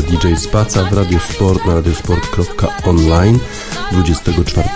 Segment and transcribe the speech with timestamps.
[0.00, 3.38] DJ Spaca w Radio Sport na radiosport.online
[3.92, 4.68] 24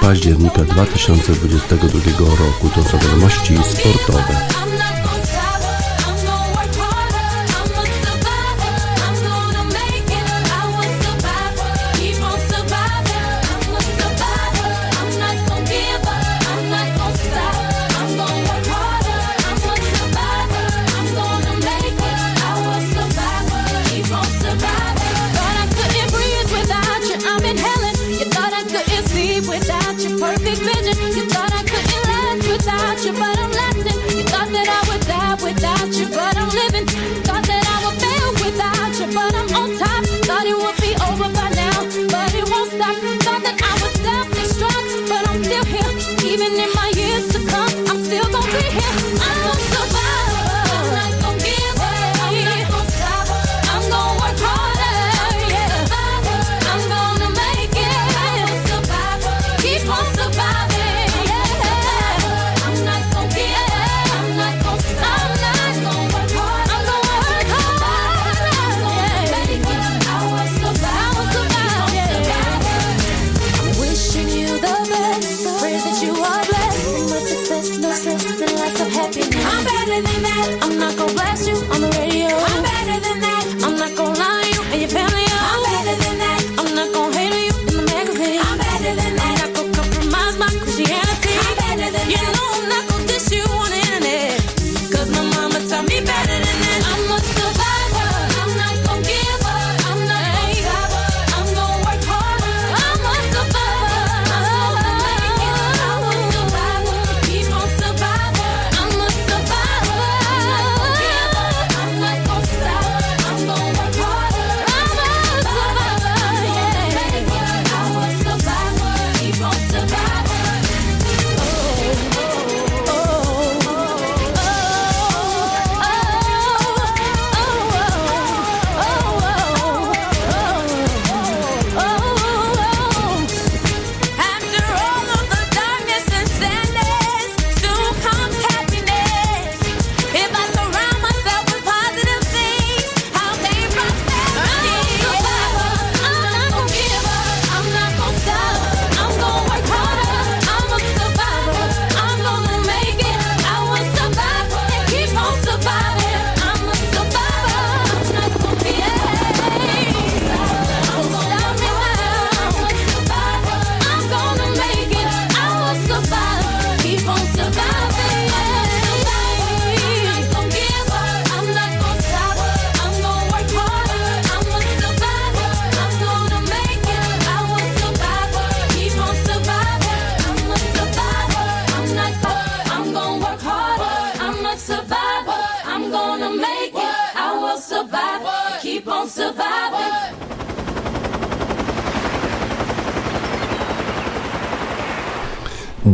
[0.00, 2.68] października 2022 roku.
[2.74, 4.69] To są wiadomości sportowe.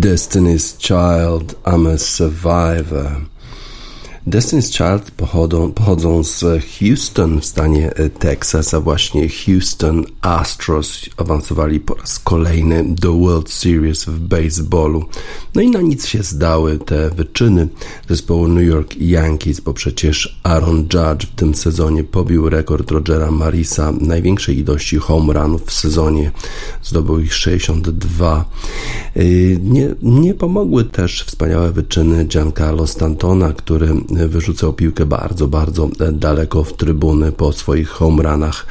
[0.01, 3.27] Destiny's Child, I'm a survivor.
[4.27, 6.45] Destiny's Child pochodzą, pochodzą z
[6.79, 13.51] Houston w stanie e, Texas, a właśnie Houston Astros awansowali po raz kolejny do World
[13.51, 15.05] Series w baseballu.
[15.55, 17.69] No i na nic się zdały te wyczyny
[18.09, 23.93] zespołu New York Yankees, bo przecież Aaron Judge w tym sezonie pobił rekord Rogera Marisa
[24.01, 26.33] największej ilości home runów w sezonie.
[26.83, 28.45] Zdobył ich 62.
[29.17, 33.95] Y, nie, nie pomogły też wspaniałe wyczyny Giancarlo Stantona, który
[34.29, 38.67] wyrzucał piłkę bardzo, bardzo daleko w trybuny po swoich home runach.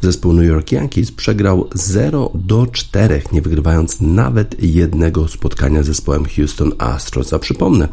[0.00, 6.24] Zespół New York Yankees przegrał 0 do 4, nie wygrywając nawet jednego spotkania z zespołem
[6.36, 7.32] Houston Astros.
[7.32, 7.88] A przypomnę,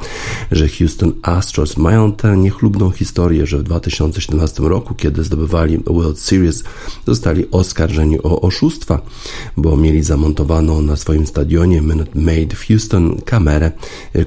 [0.52, 6.64] że Houston Astros mają tę niechlubną historię, że w 2017 roku, kiedy zdobywali World Series,
[7.08, 9.02] zostali oskarżeni o oszustwa,
[9.58, 13.72] bo mieli zamontowaną na swoim stadionie Minute Maid w Houston kamerę,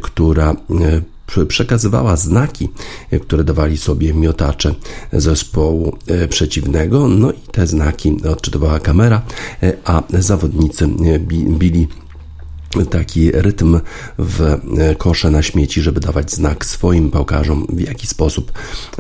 [0.01, 1.18] która e,
[1.49, 2.69] przekazywała znaki,
[3.11, 4.75] e, które dawali sobie miotacze
[5.13, 9.23] zespołu e, przeciwnego, no i te znaki odczytywała kamera,
[9.63, 10.89] e, a zawodnicy
[11.49, 11.89] bili
[12.87, 13.81] taki rytm
[14.19, 18.53] w e, kosze na śmieci, żeby dawać znak swoim pałkarzom, w jaki sposób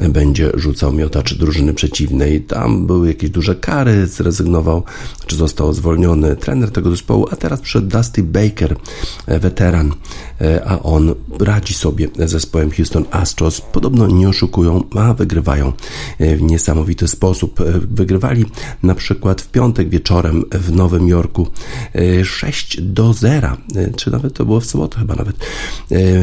[0.09, 2.41] będzie rzucał miotacz drużyny przeciwnej.
[2.41, 4.83] Tam były jakieś duże kary, zrezygnował,
[5.27, 8.77] czy został zwolniony trener tego zespołu, a teraz przed Dusty Baker,
[9.27, 9.93] e, weteran,
[10.41, 13.61] e, a on radzi sobie z zespołem Houston Astros.
[13.61, 15.73] Podobno nie oszukują, a wygrywają
[16.21, 17.61] w niesamowity sposób.
[17.91, 18.45] Wygrywali
[18.83, 21.47] na przykład w piątek wieczorem w Nowym Jorku
[22.25, 23.57] 6 do 0 E,
[23.97, 25.37] czy nawet to było w sobotę chyba nawet,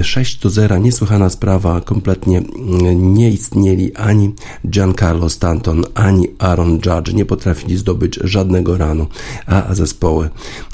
[0.03, 4.33] 6 e, do 0, niesłychana sprawa, kompletnie mm, nie istnieli ani
[4.69, 9.07] Giancarlo Stanton, ani Aaron Judge, nie potrafili zdobyć żadnego ranu,
[9.45, 10.29] a zespoły,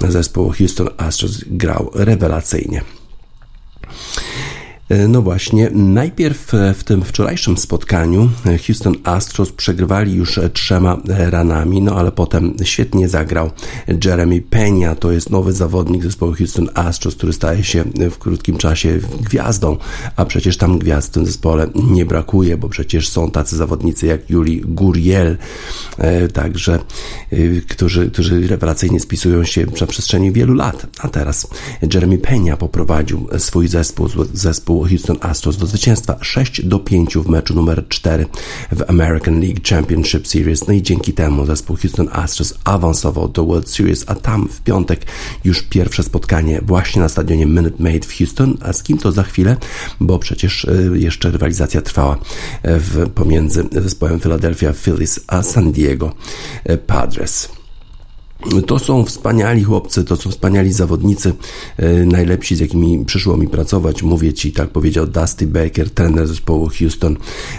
[0.09, 2.81] zespoł Houston Astros grał rewelacyjnie.
[4.91, 10.97] E, no właśnie, najpierw e, w tym wczorajszym spotkaniu e, Houston Astros przegrywali już trzema
[11.07, 13.51] ranami, no ale potem świetnie zagrał
[14.05, 18.99] Jeremy Pena, to jest nowy zawodnik zespołu Houston Astros, który staje się w krótkim czasie
[19.21, 19.77] gwiazdą,
[20.15, 24.29] a przecież tam gwiazd w tym zespole nie brakuje, bo przecież są tacy zawodnicy jak
[24.29, 25.37] Juli Guriel,
[26.33, 26.79] także,
[27.69, 31.47] którzy, którzy rewelacyjnie spisują się na przestrzeni wielu lat, a teraz
[31.93, 37.55] Jeremy Pena poprowadził swój zespół, zespół Houston Astros do zwycięstwa 6 do 5 w meczu
[37.55, 38.25] numer 4
[38.71, 40.67] w American League Championship Series.
[40.67, 45.05] No i dzięki temu zespół Houston Astros awansował do World Series, a tam w piątek
[45.43, 48.57] już pierwsze spotkanie właśnie na stadionie Minute Maid w Houston.
[48.61, 49.57] A z kim to za chwilę?
[49.99, 52.19] Bo przecież y, jeszcze rywalizacja trwała y,
[52.79, 56.13] w, pomiędzy zespołem Philadelphia Phillies a San Diego
[56.69, 57.60] y, Padres.
[58.67, 61.33] To są wspaniali chłopcy, to są wspaniali zawodnicy,
[61.77, 64.03] e, najlepsi z jakimi przyszło mi pracować.
[64.03, 67.17] Mówię Ci, tak powiedział Dusty Baker, trener zespołu Houston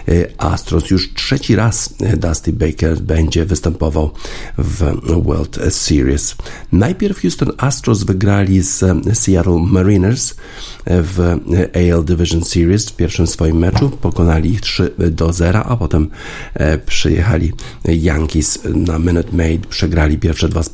[0.08, 0.90] e, Astros.
[0.90, 4.10] Już trzeci raz e, Dusty Baker będzie występował
[4.58, 4.84] w
[5.24, 6.36] World Series.
[6.72, 8.84] Najpierw Houston Astros wygrali z
[9.18, 10.34] Seattle Mariners
[10.86, 11.38] w
[11.74, 13.90] AL Division Series w pierwszym swoim meczu.
[13.90, 16.10] Pokonali ich 3 do 0, a potem
[16.86, 17.52] przyjechali
[17.84, 20.71] Yankees na Minute Maid, przegrali pierwsze dwa spotkania.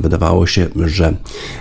[0.00, 1.16] Wydawało się, że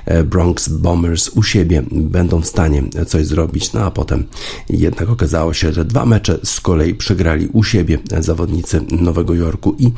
[0.06, 4.24] e, Bronx Bombers u siebie będą w stanie coś zrobić, no a potem
[4.70, 9.92] jednak okazało się, że dwa mecze z kolei przegrali u siebie zawodnicy Nowego Jorku i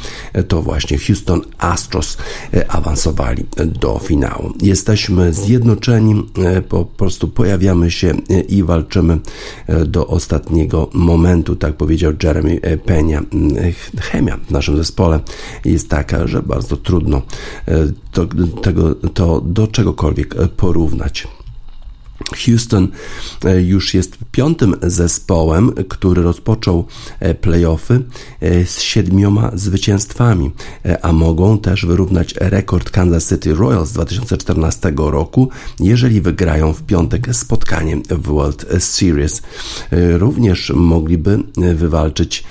[0.47, 2.17] to właśnie Houston Astros
[2.53, 4.53] e, awansowali do finału.
[4.61, 8.13] Jesteśmy zjednoczeni, e, po prostu pojawiamy się
[8.49, 9.19] i walczymy
[9.85, 13.21] do ostatniego momentu, tak powiedział Jeremy Penia.
[13.99, 15.19] Chemia w naszym zespole
[15.65, 17.21] jest taka, że bardzo trudno
[18.11, 18.27] to,
[18.61, 21.27] tego, to do czegokolwiek porównać.
[22.45, 22.87] Houston
[23.45, 26.85] e, już jest piątym zespołem, który rozpoczął
[27.19, 28.03] e, playoffy
[28.41, 30.51] e, z siedmioma zwycięstwami,
[31.01, 37.35] a mogą też wyrównać rekord Kansas City Royals z 2014 roku, jeżeli wygrają w piątek
[37.35, 39.41] spotkanie w World Series.
[39.91, 41.43] Również mogliby
[41.75, 42.43] wywalczyć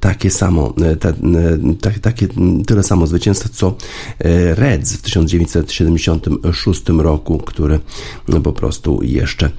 [0.00, 1.14] takie samo, te,
[2.00, 2.28] takie,
[2.66, 3.76] tyle samo zwycięstw co
[4.54, 7.80] Reds w 1976 roku, który
[8.44, 9.50] po prostu jeszcze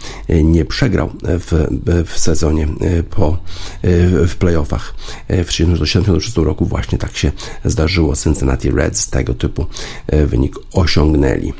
[0.43, 1.67] nie przegrał w,
[2.05, 2.67] w sezonie
[3.09, 3.37] po,
[4.27, 4.95] w playoffach.
[5.29, 7.31] W 1976 roku właśnie tak się
[7.65, 8.15] zdarzyło.
[8.15, 9.65] Cincinnati Reds tego typu
[10.07, 11.53] wynik osiągnęli.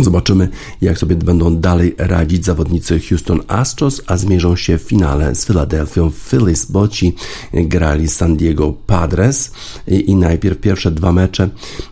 [0.00, 0.48] Zobaczymy,
[0.80, 6.02] jak sobie będą dalej radzić zawodnicy Houston Astros, a zmierzą się w finale z Philadelphia
[6.28, 7.14] Phillies, bo ci
[7.52, 9.52] grali San Diego Padres
[9.86, 11.48] i, najpierw pierwsze dwa mecze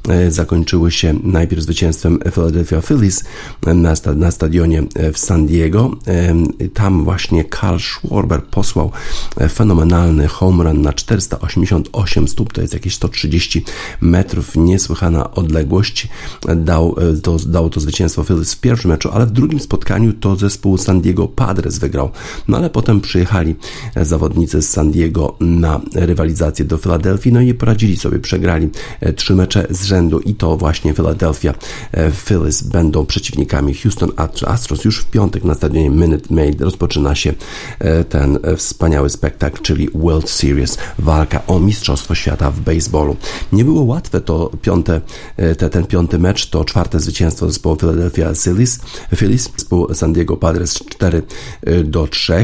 [0.09, 3.25] e, zakończyły się najpierw zwycięstwem Philadelphia Phillies
[3.67, 4.83] na, sta, na stadionie
[5.13, 5.91] w San Diego.
[6.07, 6.35] E,
[6.75, 8.91] tam właśnie Karl Schwarber posłał
[9.37, 13.65] e, fenomenalny home run na 488 stóp, to jest jakieś 130
[14.01, 16.09] metrów, niesłychana odległość.
[16.57, 20.79] Dał to, dał to zwycięstwo Phillies w pierwszym meczu, ale w drugim spotkaniu to zespół
[20.79, 22.11] San Diego Padres wygrał.
[22.49, 23.55] No ale potem przyjechali
[23.97, 28.69] zawodnicy z San Diego na rywalizację do Filadelfii, no i poradzili sobie, przegrali
[29.01, 31.55] e, trzy mecze z rzędu i to właśnie Philadelphia
[31.93, 34.11] e, Phillies będą przeciwnikami Houston
[34.47, 34.85] Astros.
[34.85, 37.35] Już w piątek na stadionie Minute Maid rozpoczyna się
[37.79, 43.17] e, ten wspaniały spektakl, czyli World Series, walka o Mistrzostwo Świata w baseballu.
[43.53, 45.01] Nie było łatwe to piąte,
[45.59, 48.81] te, ten piąty mecz, to czwarte zwycięstwo zespołu Philadelphia Phillies,
[49.17, 49.49] Phillies
[49.93, 51.23] San Diego Padres 4
[51.69, 52.35] y, do 3.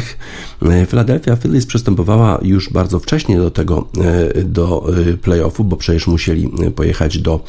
[0.63, 3.89] Y, Philadelphia Phillies przystępowała już bardzo wcześnie do tego,
[4.37, 4.87] y, do
[5.23, 7.41] playoffu, bo przecież musieli pojechać do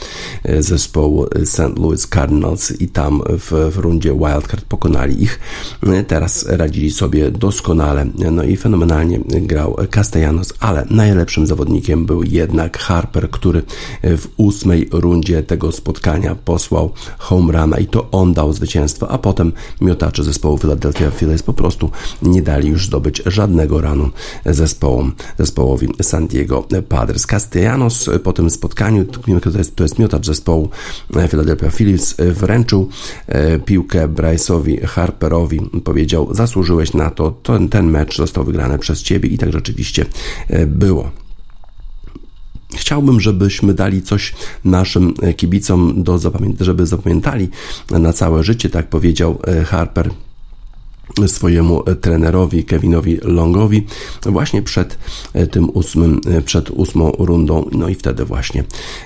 [0.59, 1.77] zespołu St.
[1.77, 5.39] Louis Cardinals i tam w, w rundzie wildcard pokonali ich.
[6.07, 13.29] Teraz radzili sobie doskonale, no i fenomenalnie grał Castellanos, ale najlepszym zawodnikiem był jednak Harper,
[13.29, 13.61] który
[14.03, 19.51] w ósmej rundzie tego spotkania posłał home run i to on dał zwycięstwo, a potem
[19.81, 24.09] miotacze zespołu Philadelphia Phillies po prostu nie dali już zdobyć żadnego ranu
[24.45, 27.25] zespołom, zespołowi San Diego Padres.
[27.25, 30.69] Castellanos po tym spotkaniu, to jest, to jest miotacz zespołu
[31.29, 32.89] Philadelphia Phillies, wręczył
[33.27, 39.29] e, piłkę Bryce'owi Harperowi, powiedział, zasłużyłeś na to, ten, ten mecz został wygrany przez ciebie
[39.29, 40.05] i tak rzeczywiście
[40.49, 41.26] e, było.
[42.75, 44.33] Chciałbym, żebyśmy dali coś
[44.65, 47.49] naszym kibicom, do zapamię- żeby zapamiętali
[47.91, 50.09] na całe życie, tak powiedział e, Harper
[51.27, 53.85] swojemu trenerowi Kevinowi Longowi
[54.25, 54.97] właśnie przed
[55.51, 58.63] tym ósmym, przed ósmą rundą, no i wtedy właśnie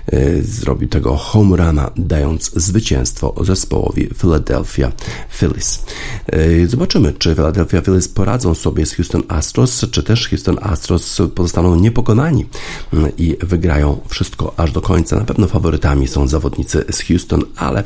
[0.08, 4.92] e, zrobił tego home runa, dając zwycięstwo zespołowi Philadelphia
[5.40, 5.86] Phillies.
[6.28, 11.76] E, Zobaczymy, czy Philadelphia Phillies poradzą sobie z Houston Astros, czy też Houston Astros pozostaną
[11.76, 12.46] niepokonani
[12.94, 15.16] mm, i wygrają wszystko aż do końca.
[15.16, 17.84] Na pewno faworytami są zawodnicy z Houston, ale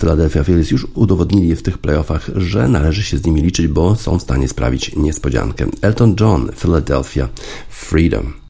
[0.00, 4.18] Philadelphia Phillies już udowodnili w tych playoffach, że należy się z nimi liczyć, bo są
[4.18, 5.66] w stanie sprawić niespodziankę.
[5.82, 7.28] Elton John, Philadelphia,
[7.68, 8.43] Freedom.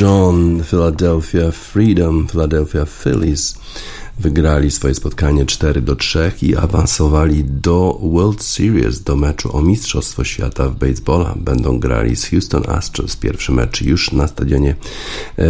[0.00, 3.54] John, Philadelphia Freedom, Philadelphia Phillies
[4.18, 10.24] wygrali swoje spotkanie 4 do 3 i awansowali do World Series, do meczu o Mistrzostwo
[10.24, 11.34] Świata w baseballa.
[11.36, 13.16] Będą grali z Houston Astros.
[13.16, 14.74] Pierwszy mecz już na stadionie e,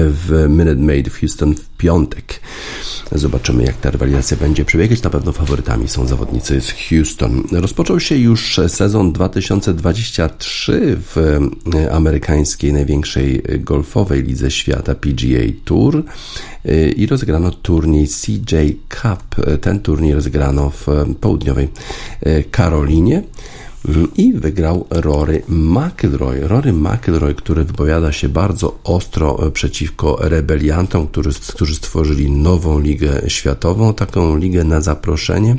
[0.09, 2.41] w Minute Maid w Houston w piątek.
[3.13, 5.03] Zobaczymy, jak ta rywalizacja będzie przebiegać.
[5.03, 7.43] Na pewno faworytami są zawodnicy z Houston.
[7.53, 11.39] Rozpoczął się już sezon 2023 w
[11.75, 16.05] e, amerykańskiej największej golfowej lidze świata PGA Tour
[16.65, 18.57] e, i rozegrano turniej CJ
[18.89, 19.47] Cup.
[19.61, 20.87] Ten turniej rozegrano w
[21.21, 21.69] południowej
[22.21, 23.23] e, Karolinie
[24.17, 26.49] i wygrał Rory McIlroy.
[26.49, 33.95] Rory McIlroy, który wypowiada się bardzo ostro przeciwko rebeliantom, którzy, którzy stworzyli nową ligę światową,
[33.95, 35.57] taką ligę na zaproszenie,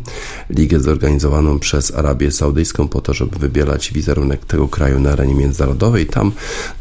[0.49, 6.05] ligę zorganizowaną przez Arabię Saudyjską po to, żeby wybierać wizerunek tego kraju na arenie międzynarodowej.
[6.05, 6.31] Tam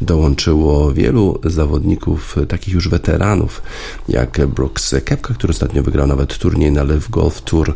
[0.01, 3.61] dołączyło wielu zawodników, takich już weteranów,
[4.09, 7.75] jak Brooks Kepka, który ostatnio wygrał nawet turniej na Live Golf Tour,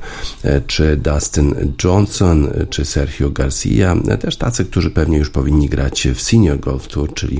[0.67, 6.21] czy Dustin Johnson, czy Sergio Garcia Garcia, też tacy, którzy pewnie już powinni grać w
[6.21, 7.39] Senior Golf Tour, czyli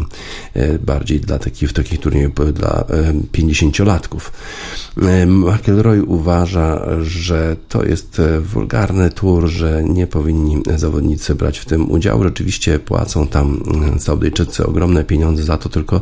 [0.53, 2.85] e, bardziej dla takich, w takich turniejów dla
[3.33, 4.31] 50-latków.
[5.01, 11.65] E, McElroy uważa, że to jest e, wulgarny tour, że nie powinni zawodnicy brać w
[11.65, 12.23] tym udziału.
[12.23, 13.63] Rzeczywiście płacą tam
[13.99, 16.01] Saudyjczycy ogromne pieniądze za to tylko,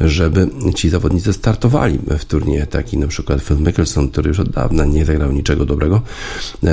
[0.00, 2.66] żeby ci zawodnicy startowali w turnieju.
[2.66, 6.02] Taki na przykład Phil Mickelson, który już od dawna nie zagrał niczego dobrego,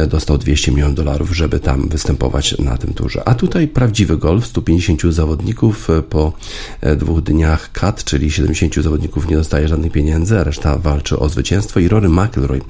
[0.08, 3.28] dostał 200 milionów dolarów, żeby tam występować na tym turze.
[3.28, 6.34] A tutaj prawdziwy golf, 150 zawodników po
[6.98, 11.80] dwóch dniach kat, czyli 70 zawodników nie dostaje żadnych pieniędzy, a reszta walczy o zwycięstwo
[11.80, 12.62] i Rory McIlroy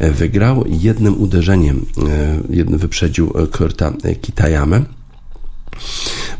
[0.00, 1.86] wygrał jednym uderzeniem,
[2.50, 4.84] jednym wyprzedził Kurta Kitayamę.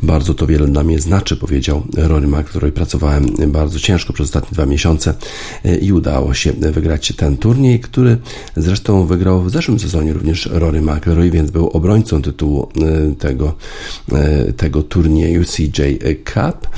[0.03, 2.73] Bardzo to wiele dla mnie znaczy, powiedział Rory McIlroy.
[2.73, 5.15] Pracowałem bardzo ciężko przez ostatnie dwa miesiące
[5.65, 8.19] e, i udało się wygrać ten turniej, który
[8.57, 13.55] zresztą wygrał w zeszłym sezonie również Rory McIlroy, więc był obrońcą tytułu e, tego,
[14.13, 15.83] e, tego turnieju CJ
[16.25, 16.69] Cup.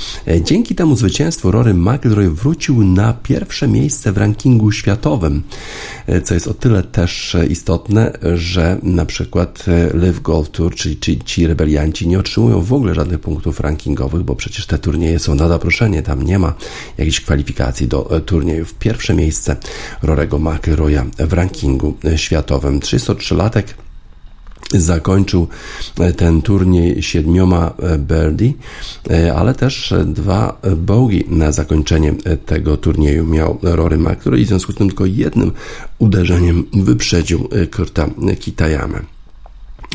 [0.44, 5.42] Dzięki temu zwycięstwu Rory McIlroy wrócił na pierwsze miejsce w rankingu światowym,
[6.24, 9.64] co jest o tyle też istotne, że na przykład
[9.94, 14.34] Live Golf Tour, czyli, czyli ci rebelianci nie otrzymują w ogóle żadnych punktów rankingowych, bo
[14.34, 16.54] przecież te turnieje są na zaproszenie, tam nie ma
[16.98, 18.74] jakichś kwalifikacji do turniejów.
[18.74, 19.56] Pierwsze miejsce
[20.02, 22.80] Rorego McIlroya w rankingu światowym.
[22.80, 23.62] 33-latek
[24.74, 25.48] zakończył
[26.16, 28.52] ten turniej siedmioma birdie,
[29.36, 32.14] ale też dwa bogey na zakończenie
[32.46, 35.52] tego turnieju miał Rory McIlroy i w związku z tym tylko jednym
[35.98, 38.08] uderzeniem wyprzedził Kurta
[38.40, 39.15] Kitayamę.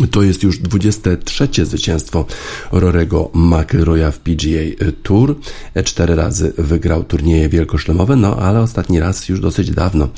[0.08, 2.26] To jest już 23 zwycięstwo
[2.72, 5.36] Rorego McIlroya w PGA Tour.
[5.84, 10.10] Cztery razy wygrał turnieje wielkoszlemowe, no ale ostatni raz już dosyć dawno.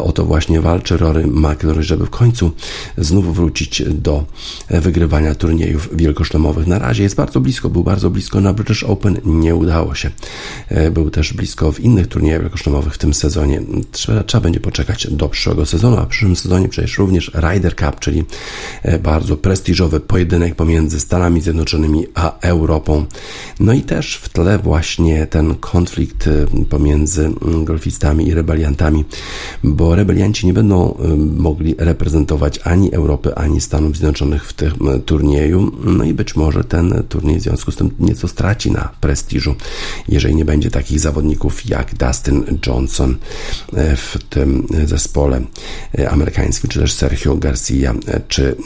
[0.00, 2.50] O to właśnie walczy Rory McIlroy, żeby w końcu
[2.98, 4.24] znów wrócić do
[4.70, 6.66] wygrywania turniejów wielkoszlemowych.
[6.66, 10.10] Na razie jest bardzo blisko, był bardzo blisko na British Open, nie udało się.
[10.90, 13.62] Był też blisko w innych turniejach wielkoszlemowych w tym sezonie.
[13.92, 18.00] Trzeba, trzeba będzie poczekać do przyszłego sezonu, a w przyszłym sezonie przecież również Ryder Cup,
[18.00, 18.24] czyli
[19.02, 23.06] bardzo prestiżowy pojedynek pomiędzy Stanami Zjednoczonymi a Europą.
[23.60, 29.04] No i też w tle właśnie ten konflikt y, pomiędzy mm, golfistami i rebeliantami,
[29.64, 34.72] bo rebelianci nie będą y, mogli reprezentować ani Europy, ani Stanów Zjednoczonych w tym
[35.06, 35.72] turnieju.
[35.84, 39.54] No i być może ten turniej w związku z tym nieco straci na prestiżu,
[40.08, 43.16] jeżeli nie będzie takich zawodników jak Dustin Johnson y,
[43.96, 45.40] w tym zespole
[46.10, 47.94] amerykańskim, czy też Sergio Garcia,
[48.28, 48.56] czy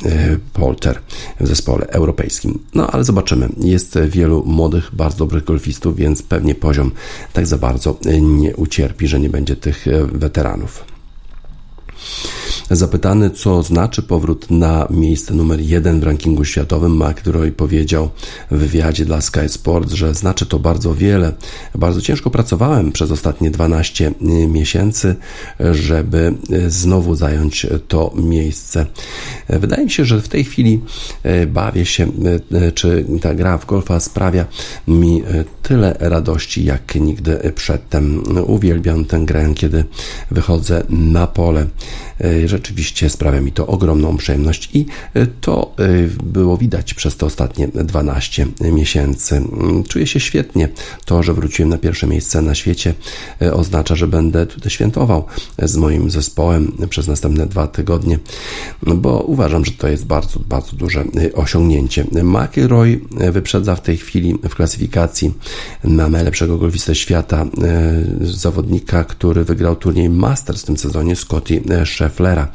[0.53, 1.01] Polter
[1.41, 2.59] w zespole europejskim.
[2.75, 3.49] No ale zobaczymy.
[3.61, 6.91] Jest wielu młodych, bardzo dobrych golfistów, więc pewnie poziom
[7.33, 10.85] tak za bardzo nie ucierpi, że nie będzie tych weteranów.
[12.73, 18.11] Zapytany, co znaczy powrót na miejsce numer jeden w rankingu światowym, McIlroy powiedział
[18.51, 21.33] w wywiadzie dla Sky Sports, że znaczy to bardzo wiele.
[21.75, 24.13] Bardzo ciężko pracowałem przez ostatnie 12
[24.49, 25.17] miesięcy,
[25.61, 26.35] żeby
[26.69, 28.87] znowu zająć to miejsce.
[29.49, 30.81] Wydaje mi się, że w tej chwili
[31.23, 32.07] e, bawię się,
[32.53, 34.47] e, czy ta gra w golfa sprawia
[34.89, 38.23] mi e, tyle radości jak nigdy przedtem.
[38.47, 39.85] Uwielbiam tę grę, kiedy
[40.31, 41.67] wychodzę na pole
[42.12, 42.12] E,
[42.45, 45.89] Rzeczywiście sprawia mi to ogromną przyjemność i e, to e,
[46.25, 49.37] było widać przez te ostatnie 12 miesięcy.
[49.37, 50.69] Mm, Czuję się świetnie.
[51.05, 52.95] To, że wróciłem na pierwsze miejsce na świecie
[53.43, 55.25] e, oznacza, że będę tutaj świętował
[55.59, 58.19] z moim zespołem przez następne dwa tygodnie,
[58.83, 62.05] no bo uważam, że to jest bardzo, bardzo duże e, osiągnięcie.
[62.23, 65.35] McIlroy e, wyprzedza w tej chwili w klasyfikacji
[65.85, 71.63] na najlepszego golfistę świata e, zawodnika, który wygrał turniej Masters w tym sezonie, Scotty
[72.13, 72.49] Schefflera,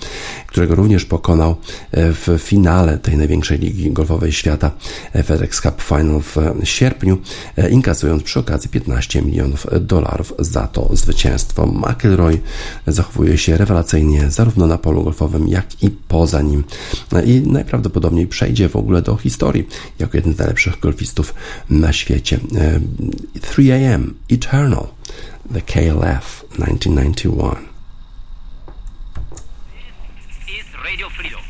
[0.48, 1.56] którego również pokonał
[1.92, 4.72] e, w finale tej największej ligi golfowej świata
[5.14, 7.18] e, FedEx Cup Final w sierpniu,
[7.58, 11.66] e, inkasując przy okazji 15 milionów dolarów za to zwycięstwo.
[11.66, 12.40] McIlroy
[12.88, 16.64] zachowuje się rewelacyjnie zarówno na polu golfowym, jak i poza nim
[17.26, 19.68] i najprawdopodobniej przejdzie w ogóle do historii
[20.00, 21.34] jako jeden z najlepszych golfistów
[21.70, 22.40] na świecie.
[22.56, 22.80] E,
[23.40, 24.88] 3AM Eternal,
[25.54, 27.67] The KLF 1991.
[30.88, 31.42] Radio Freedom.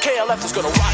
[0.00, 0.87] KLF is gonna rock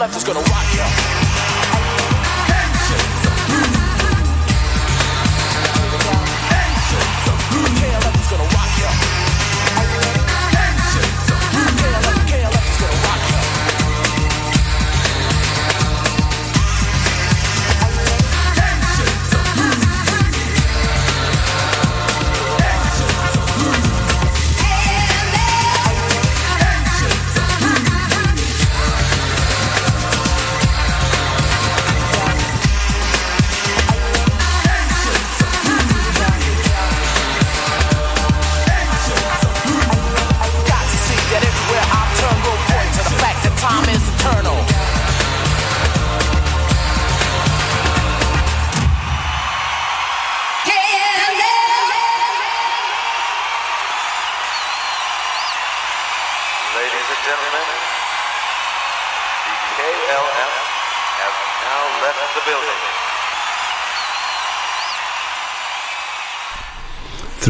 [0.00, 1.19] KLF is gonna rock ya.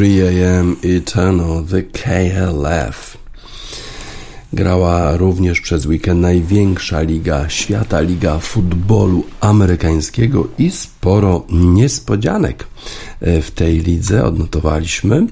[0.00, 3.18] 3 AM Eternal, The KLF.
[4.52, 12.66] grała również przez weekend największa liga świata, liga futbolu amerykańskiego i sporo niespodzianek
[13.20, 15.26] e, w tej lidze odnotowaliśmy.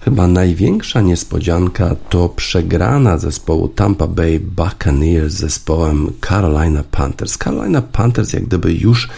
[0.00, 7.38] Chyba największa niespodzianka to przegrana zespołu Tampa Bay Buccaneers z zespołem Carolina Panthers.
[7.38, 9.08] Carolina Panthers jak gdyby już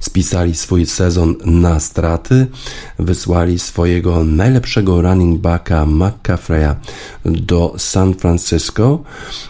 [0.00, 2.46] spisali swój sezon na straty,
[2.98, 6.74] wysłali swojego najlepszego running backa McCaffreya
[7.24, 9.02] do San Francisco,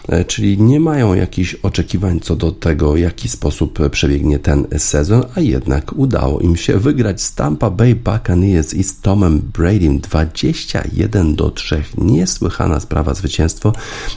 [0.09, 5.23] e, czyli nie mają jakichś oczekiwań co do tego, w jaki sposób przebiegnie ten sezon,
[5.35, 11.35] a jednak udało im się wygrać z Tampa Bay Buccaneers i z Tomem Bradym 21
[11.35, 11.83] do 3.
[11.97, 13.73] Niesłychana sprawa, zwycięstwo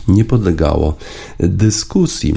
[0.09, 0.97] nie podlegało
[1.39, 2.35] dyskusji.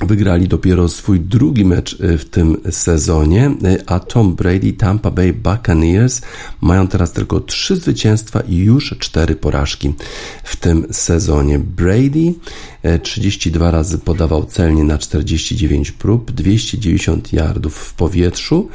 [0.00, 5.32] Wygrali dopiero swój drugi mecz e, w tym sezonie, e, a Tom Brady, Tampa Bay
[5.32, 6.20] Buccaneers
[6.60, 9.94] mają teraz tylko trzy zwycięstwa i już cztery porażki
[10.44, 11.58] w tym sezonie.
[11.58, 12.34] Brady
[13.02, 18.68] 32 razy podawał celnie na 49 prób, 290 yardów w powietrzu,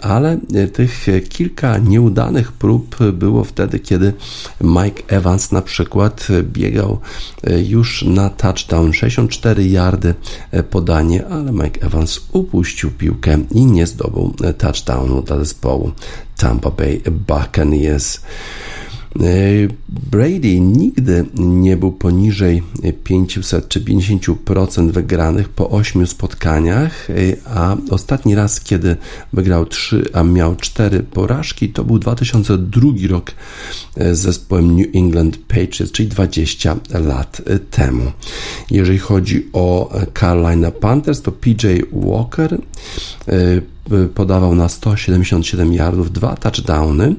[0.00, 0.38] ale
[0.72, 4.12] tych kilka nieudanych prób było wtedy, kiedy
[4.60, 7.00] Mike Evans na przykład biegał
[7.66, 10.14] już na touchdown 64 yardy
[10.70, 15.92] podanie, ale Mike Evans upuścił piłkę i nie zdobył touchdownu dla zespołu
[16.36, 18.20] Tampa Bay Buccaneers.
[19.20, 19.68] E,
[20.10, 22.62] Brady nigdy nie był poniżej
[23.04, 27.14] 500 czy 50% wygranych po 8 spotkaniach, e,
[27.46, 28.96] a ostatni raz, kiedy
[29.32, 33.32] wygrał 3, a miał 4 porażki, to był 2002 rok
[33.96, 38.12] e, z zespołem New England Patriots, czyli 20 lat temu.
[38.70, 42.58] Jeżeli chodzi o Carolina Panthers, to PJ Walker
[44.14, 47.14] podawał na 177 yardów, dwa touchdowny.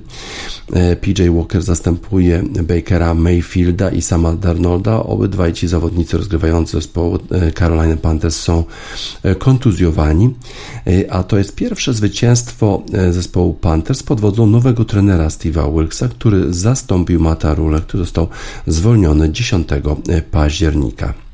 [0.74, 5.04] E, PJ Walker zastępuje Bakera Mayfielda i sama Darnolda.
[5.04, 8.64] Obydwaj ci zawodnicy rozgrywający zespołu e, Carolina Panthers są
[9.24, 10.34] e, kontuzjowani,
[11.10, 17.20] a to jest pierwsze zwycięstwo zespołu Panthers pod wodzą nowego trenera Steve'a Wilksa, który zastąpił
[17.20, 18.28] Mata Rule, który został
[18.68, 19.68] zwolniony 10
[20.32, 21.27] października.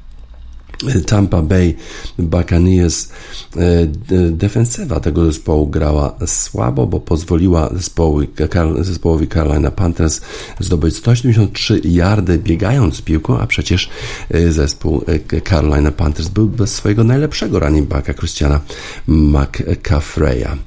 [1.05, 1.75] Tampa Bay
[2.19, 3.09] Buccaneers
[3.57, 3.87] e,
[4.31, 10.21] defensywa tego zespołu grała słabo, bo pozwoliła zespołowi, Carolina Panthers
[10.59, 13.89] zdobyć 183 yardy biegając z piłką, a przecież
[14.29, 18.59] e, zespół e, Carolina Panthers był bez swojego najlepszego running backa Christiana
[19.07, 20.57] McCaffreya.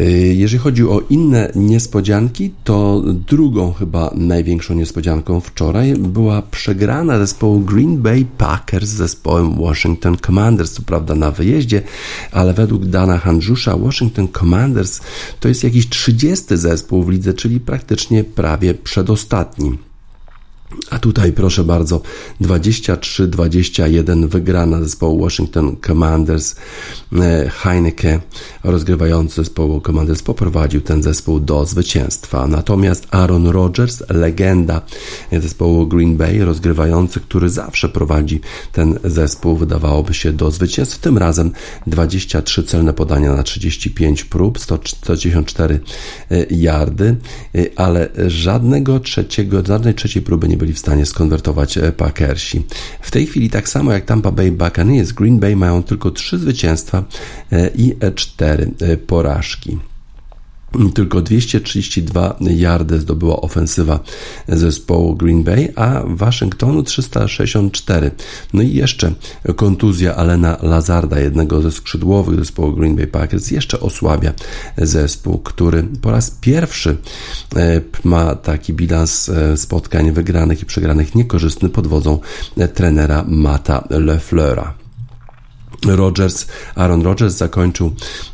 [0.00, 7.60] Y, jeżeli chodzi o inne niespodzianki, to drugą chyba największą niespodzianką wczoraj była przegrana zespołu
[7.60, 11.82] Green Bay Packers z zespołem Washington Commanders, co prawda na wyjeździe,
[12.32, 15.00] ale według Dana Handżusza Washington Commanders
[15.40, 19.89] to jest jakiś 30 zespół w lidze, czyli praktycznie prawie przedostatni.
[20.90, 22.00] A tutaj proszę bardzo,
[22.40, 26.56] 23-21 wygrana zespołu Washington Commanders.
[27.12, 28.20] E, Heineke,
[28.64, 32.46] rozgrywający zespołu Commanders, poprowadził ten zespół do zwycięstwa.
[32.46, 34.82] Natomiast Aaron Rodgers, legenda
[35.32, 38.40] zespołu Green Bay, rozgrywający, który zawsze prowadzi
[38.72, 40.98] ten zespół, wydawałoby się do zwycięstw.
[40.98, 41.52] Tym razem
[41.86, 45.80] 23 celne podania na 35 prób, 164
[46.30, 47.16] e, yardy,
[47.54, 52.62] e, ale żadnego trzeciego, żadnej trzeciej próby nie byli w stanie skonwertować e, Packersi.
[53.00, 57.04] W tej chwili tak samo jak Tampa Bay Buccaneers, Green Bay mają tylko trzy zwycięstwa
[57.52, 59.78] e, i cztery e, porażki.
[60.94, 64.00] Tylko 232 yardy zdobyła ofensywa
[64.48, 68.10] zespołu Green Bay, a Waszyngtonu 364.
[68.52, 69.12] No i jeszcze
[69.56, 74.32] kontuzja Alena Lazarda, jednego ze skrzydłowych zespołu Green Bay Packers, jeszcze osłabia
[74.78, 76.96] zespół, który po raz pierwszy
[77.56, 82.18] e, ma taki bilans e, spotkań wygranych i przegranych niekorzystny pod wodzą
[82.56, 84.79] e, trenera Mata LeFleura.
[85.86, 87.92] Rogers, Aaron Rodgers zakończył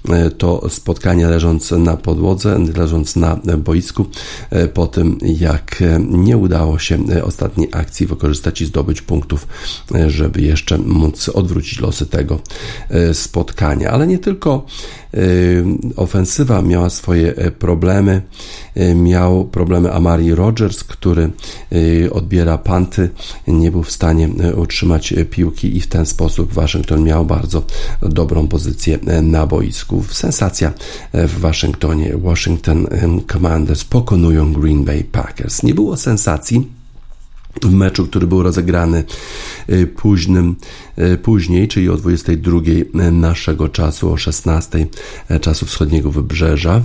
[0.09, 4.07] e, to spotkanie leżąc na podłodze, leżąc na boisku
[4.51, 9.47] e, po tym jak e, nie udało się ostatniej akcji wykorzystać i zdobyć punktów,
[10.07, 12.41] żeby jeszcze móc odwrócić losy tego
[13.13, 13.91] spotkania.
[13.91, 14.67] Ale nie tylko
[15.97, 18.23] ofensywa miała swoje problemy,
[18.95, 21.31] miał problemy Amari Rogers, który
[22.13, 23.11] odbiera panty,
[23.49, 27.63] nie był w stanie utrzymać piłki i w ten sposób Waszyngton miał bardzo
[28.03, 30.05] dobrą pozycję na boisku.
[30.11, 30.73] Sensacja
[31.13, 32.13] w Waszyngtonie.
[32.17, 32.87] Washington
[33.33, 35.63] Commanders pokonują Green Bay Packers.
[35.63, 36.69] Nie było sensacji
[37.63, 39.05] w meczu, który był rozegrany
[39.71, 40.57] y, późnym,
[40.99, 42.61] y, później, czyli o 22
[43.13, 44.87] naszego czasu, o 16
[45.41, 46.83] czasu wschodniego wybrzeża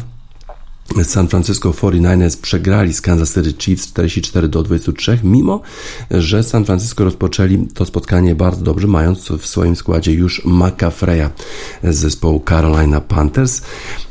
[1.04, 5.62] San Francisco 49ers przegrali z Kansas City Chiefs 44 do 23, mimo
[6.12, 11.30] że San Francisco rozpoczęli to spotkanie bardzo dobrze, mając w swoim składzie już McAfreya
[11.84, 13.62] z zespołu Carolina Panthers.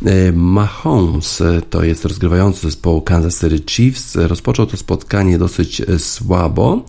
[0.07, 4.17] E, Mahomes e, to jest rozgrywający zespołu Kansas City Chiefs.
[4.17, 6.85] Rozpoczął to spotkanie dosyć e, słabo,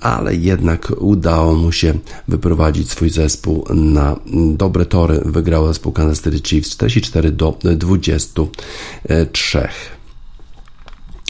[0.00, 1.94] ale jednak udało mu się
[2.28, 4.16] wyprowadzić swój zespół na
[4.52, 5.20] dobre tory.
[5.24, 8.42] Wygrał zespół Kansas City Chiefs 44 do 20
[9.32, 9.95] trzech.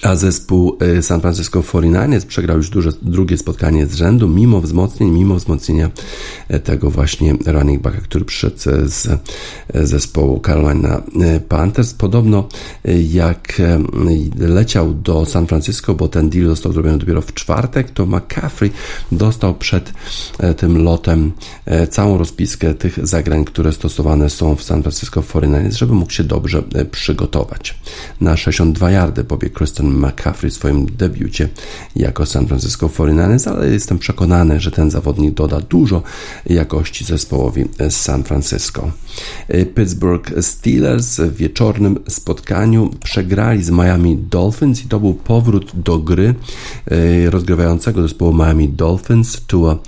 [0.02, 5.10] A zespół y, San Francisco 49ers przegrał już duże, drugie spotkanie z rzędu, mimo wzmocnień,
[5.10, 5.90] mimo wzmocnienia
[6.54, 9.08] y, tego właśnie running backa, który przyszedł z
[9.74, 11.02] zespołu Carolina
[11.36, 11.94] y, Panthers.
[11.94, 12.48] Podobno
[13.10, 13.62] jak
[14.38, 18.70] leciał do San Francisco, bo ten deal został zrobiony dopiero w czwartek, to McCaffrey
[19.12, 19.92] dostał przed
[20.56, 21.32] tym lotem
[21.90, 26.62] całą rozpiskę tych zagrań, które stosowane są w San Francisco 49ers, żeby mógł się dobrze
[26.90, 27.78] przygotować.
[28.20, 31.48] Na 62 yardy pobiegł Christian McCaffrey w swoim debiucie
[31.96, 36.02] jako San Francisco 49ers, ale jestem przekonany, że ten zawodnik doda dużo
[36.46, 38.90] jakości zespołowi San Francisco.
[39.74, 46.34] Pittsburgh Steelers w wieczornym spotkaniu przegrali z Miami Dolphins i to był powrót do gry
[46.90, 49.78] e, rozgrywającego zespołu Miami Dolphins, Tua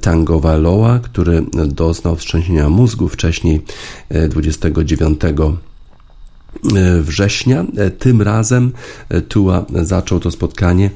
[0.00, 3.60] Tango Valoa, który doznał wstrząsienia mózgu wcześniej
[4.28, 5.71] 29 e,
[7.02, 7.64] września.
[7.76, 8.72] E, tym razem
[9.08, 10.90] e, Tua zaczął to spotkanie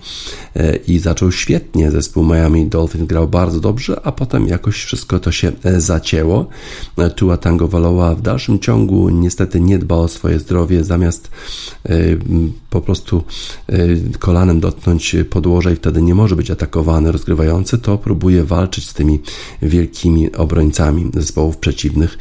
[0.57, 1.91] e, i zaczął świetnie.
[1.91, 6.47] Zespół Miami Dolphins grał bardzo dobrze, a potem jakoś wszystko to się zacięło.
[7.17, 7.69] Tua Tango
[8.17, 11.31] w dalszym ciągu niestety nie dba o swoje zdrowie, zamiast
[12.71, 13.25] po prostu
[14.19, 19.21] kolanem dotknąć podłoża i wtedy nie może być atakowany rozgrywający, to próbuje walczyć z tymi
[19.63, 22.19] wielkimi obrońcami zespołów przeciwnych.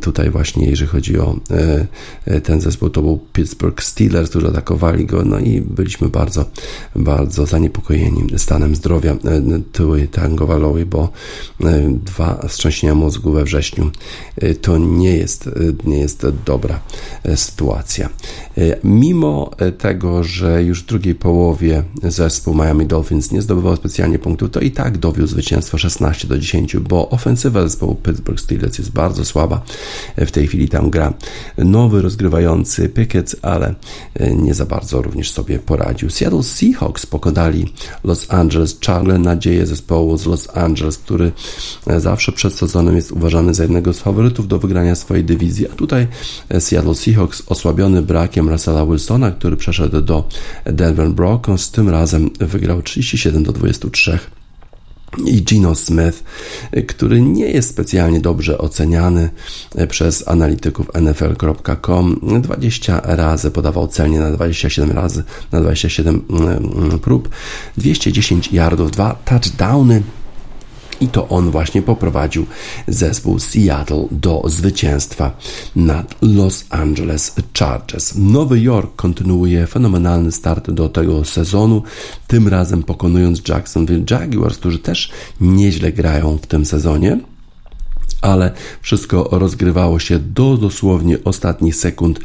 [0.00, 1.36] Tutaj właśnie jeżeli chodzi o
[2.42, 6.44] ten zespół to był Pittsburgh Steelers, którzy atakowali go, no i byliśmy bardzo,
[6.96, 9.16] bardzo zaniepokojeni stanem zdrowia e,
[9.72, 11.08] Tui Tango Valowy, bo
[11.60, 13.90] e, dwa wstrząsienia mózgu we wrześniu
[14.36, 15.50] e, to nie jest,
[15.84, 16.80] nie jest dobra
[17.34, 18.08] sytuacja.
[18.84, 24.60] Mimo tego, że już w drugiej połowie zespół Miami Dolphins nie zdobywał specjalnie punktów, to
[24.60, 29.35] i tak dowiózł zwycięstwo 16 do 10, bo ofensywa zespołu Pittsburgh Steelers jest bardzo słaba.
[30.16, 31.14] W tej chwili tam gra
[31.58, 33.74] nowy roz rozgrywający Pickett, ale
[34.14, 36.10] e, nie za bardzo również sobie poradził.
[36.10, 37.72] Seattle Seahawks pokonali
[38.04, 38.78] Los Angeles.
[38.86, 41.32] Charlie, nadzieję zespołu z Los Angeles, który
[41.86, 45.74] e, zawsze przed sezonem jest uważany za jednego z faworytów do wygrania swojej dywizji, a
[45.74, 46.06] tutaj
[46.48, 50.28] e, Seattle Seahawks osłabiony brakiem Russella Wilsona, który przeszedł do
[50.64, 54.18] Denver Broncos, tym razem wygrał 37 do 23
[55.24, 56.24] i Gino Smith,
[56.88, 59.30] który nie jest specjalnie dobrze oceniany
[59.88, 62.20] przez analityków NFL.com.
[62.42, 67.28] 20 razy podawał celnie na 27 razy, na 27 mm, prób,
[67.76, 70.02] 210 yardów, dwa touchdowny
[71.00, 72.46] i to on właśnie poprowadził
[72.88, 75.36] zespół Seattle do zwycięstwa
[75.76, 78.14] nad Los Angeles Chargers.
[78.16, 81.82] Nowy Jork kontynuuje fenomenalny start do tego sezonu,
[82.26, 87.18] tym razem pokonując Jacksonville Jaguars, którzy też nieźle grają w tym sezonie
[88.26, 88.50] ale
[88.82, 92.20] wszystko rozgrywało się do dosłownie ostatnich sekund.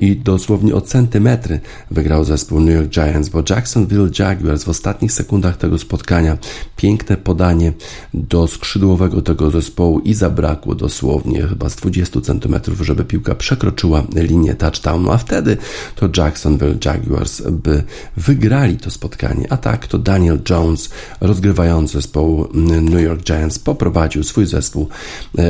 [0.00, 5.56] I dosłownie o centymetry wygrał zespół New York Giants, bo Jacksonville Jaguars w ostatnich sekundach
[5.56, 6.38] tego spotkania
[6.76, 7.72] piękne podanie
[8.14, 14.54] do skrzydłowego tego zespołu i zabrakło dosłownie chyba z 20 centymetrów, żeby piłka przekroczyła linię
[14.54, 15.56] touchdownu, a wtedy
[15.94, 17.82] to Jacksonville Jaguars by
[18.16, 20.90] wygrali to spotkanie, a tak to Daniel Jones
[21.20, 22.48] rozgrywający zespołu
[22.82, 24.88] New York Giants poprowadził swój zespół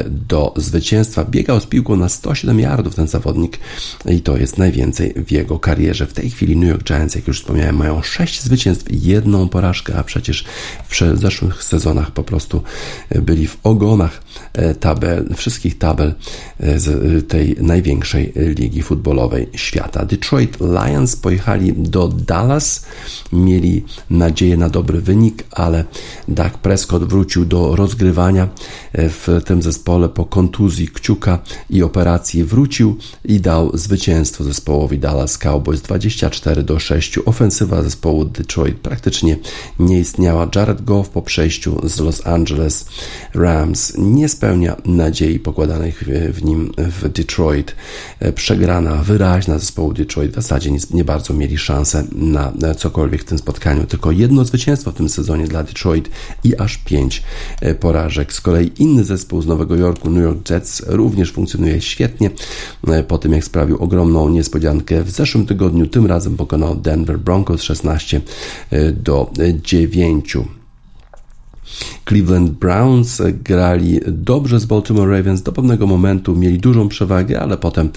[0.09, 1.25] do zwycięstwa.
[1.25, 3.59] Biegał z piłką na 107 yardów ten zawodnik
[4.07, 6.07] i to jest najwięcej w jego karierze.
[6.07, 9.99] W tej chwili New York Giants, jak już wspomniałem, mają 6 zwycięstw i jedną porażkę,
[9.99, 10.45] a przecież
[10.89, 12.63] w zeszłych sezonach po prostu
[13.11, 14.23] byli w ogonach
[14.53, 16.15] e, tabel, wszystkich tabel
[16.61, 20.05] e, z tej największej ligi futbolowej świata.
[20.05, 22.87] Detroit Lions pojechali do Dallas,
[23.33, 25.85] mieli nadzieję na dobry wynik, ale
[26.29, 28.49] Dak Prescott wrócił do rozgrywania
[28.93, 29.68] w tym zespole
[30.15, 31.39] po kontuzji kciuka
[31.71, 37.19] i operacji wrócił i dał zwycięstwo zespołowi Dallas Cowboys 24 do 6.
[37.27, 39.37] Ofensywa zespołu Detroit praktycznie
[39.79, 40.49] nie istniała.
[40.55, 42.87] Jared Goff po przejściu z Los Angeles
[43.35, 47.77] Rams nie spełnia nadziei pokładanych w nim w Detroit.
[48.35, 53.39] Przegrana wyraźna zespołu Detroit w zasadzie nie, nie bardzo mieli szansę na cokolwiek w tym
[53.39, 53.87] spotkaniu.
[53.87, 56.11] Tylko jedno zwycięstwo w tym sezonie dla Detroit
[56.45, 57.23] i aż pięć
[57.81, 58.33] porażek.
[58.33, 62.31] Z kolei inny zespół z Nowego Jorku New York Jets również funkcjonuje świetnie.
[62.89, 67.63] E, Po tym jak sprawił ogromną niespodziankę w zeszłym tygodniu, tym razem pokonał Denver Broncos
[67.63, 68.21] 16
[68.71, 69.31] e, do
[69.63, 70.37] 9.
[72.09, 77.91] Cleveland Browns grali dobrze z Baltimore Ravens do pewnego momentu, mieli dużą przewagę, ale potem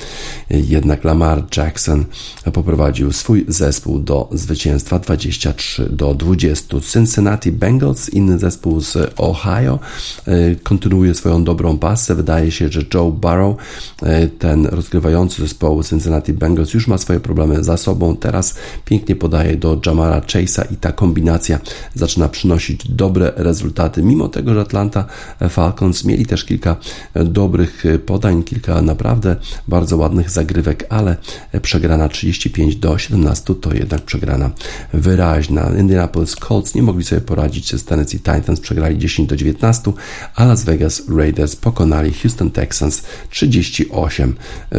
[0.49, 2.05] jednak Lamar Jackson
[2.53, 6.77] poprowadził swój zespół do zwycięstwa 23 do 20.
[6.81, 9.79] Cincinnati Bengals, inny zespół z Ohio,
[10.25, 12.15] e, kontynuuje swoją dobrą pasę.
[12.15, 13.55] Wydaje się, że Joe Burrow,
[14.03, 18.15] e, ten rozgrywający zespołu Cincinnati Bengals, już ma swoje problemy za sobą.
[18.15, 18.55] Teraz
[18.85, 21.59] pięknie podaje do Jamara Chase'a i ta kombinacja
[21.95, 23.60] zaczyna przynosić dobre rezultaty.
[24.03, 25.05] Mimo tego, że Atlanta
[25.49, 26.75] Falcons mieli też kilka
[27.13, 29.35] dobrych podań, kilka naprawdę
[29.67, 31.17] bardzo ładnych zagrywek, ale
[31.61, 34.51] przegrana 35 do 17 to jednak przegrana
[34.93, 35.71] wyraźna.
[35.79, 39.93] Indianapolis Colts nie mogli sobie poradzić z Tennessee Titans, przegrali 10 do 19,
[40.35, 44.35] a Las Vegas Raiders pokonali Houston Texans 38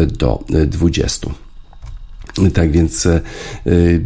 [0.07, 1.52] do 20.
[2.55, 3.21] Tak więc e,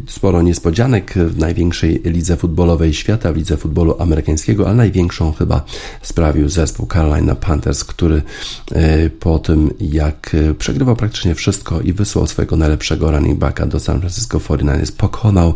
[0.09, 5.65] sporo niespodzianek w największej lidze futbolowej świata, w lidze futbolu amerykańskiego, ale największą chyba
[6.03, 8.23] sprawił zespół Carolina Panthers, który
[8.73, 13.81] e, po tym jak e, przegrywał praktycznie wszystko i wysłał swojego najlepszego running backa do
[13.81, 15.55] San Francisco 49ers, pokonał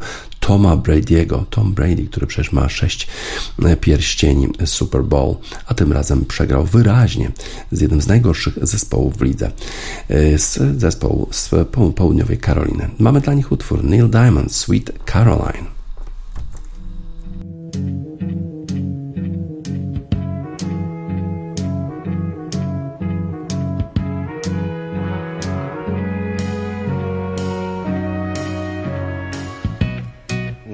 [0.51, 3.09] Toma Brady'ego, Tom Brady, który przecież ma sześć
[3.81, 5.37] pierścieni Super Bowl,
[5.67, 7.33] a tym razem przegrał wyraźnie
[7.73, 9.51] z jednym z najgorszych zespołów w lidze,
[10.37, 11.51] z zespołu z
[11.95, 12.89] południowej Karoliny.
[12.99, 15.67] Mamy dla nich utwór Neil Diamond, Sweet Caroline.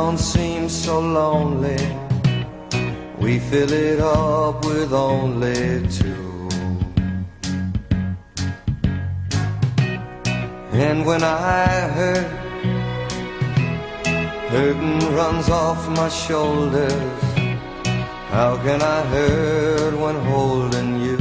[0.00, 1.82] Don't seem so lonely.
[3.18, 6.48] We fill it up with only two.
[10.86, 12.30] And when I hurt
[14.50, 17.22] Burden runs off my shoulders.
[18.34, 21.18] How can I hurt when holding you?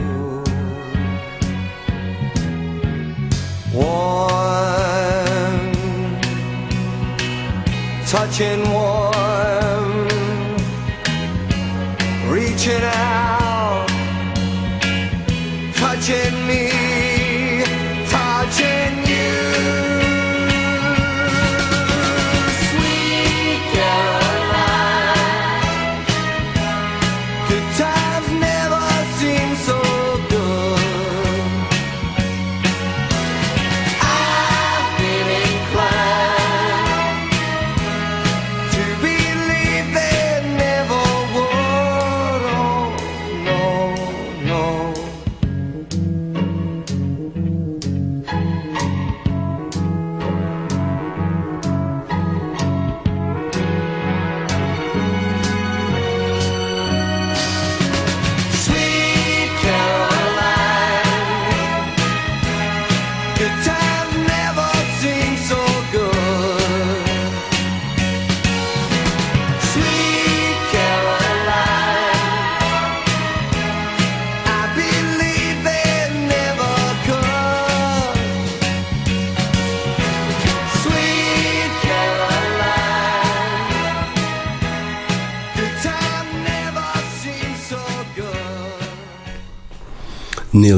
[3.74, 4.97] Warm,
[8.08, 10.08] touching warm,
[12.32, 13.86] reaching out,
[15.76, 16.87] touching me,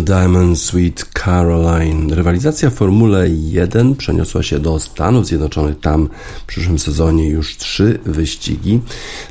[0.09, 2.15] Diamond, Sweet Caroline.
[2.15, 5.79] Rywalizacja w Formule 1 przeniosła się do Stanów Zjednoczonych.
[5.79, 6.09] Tam
[6.43, 8.79] w przyszłym sezonie już trzy wyścigi.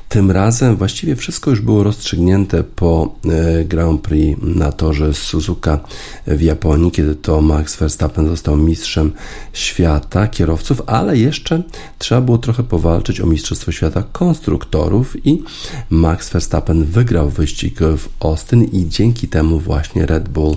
[0.08, 5.80] Tym razem właściwie wszystko już było rozstrzygnięte po e, Grand Prix na torze Suzuka
[6.26, 9.12] w Japonii, kiedy to Max Verstappen został mistrzem
[9.52, 11.62] świata kierowców, ale jeszcze
[11.98, 15.42] trzeba było trochę powalczyć o Mistrzostwo Świata konstruktorów i
[15.90, 20.56] Max Verstappen wygrał wyścig w Austin i dzięki temu właśnie Red Bull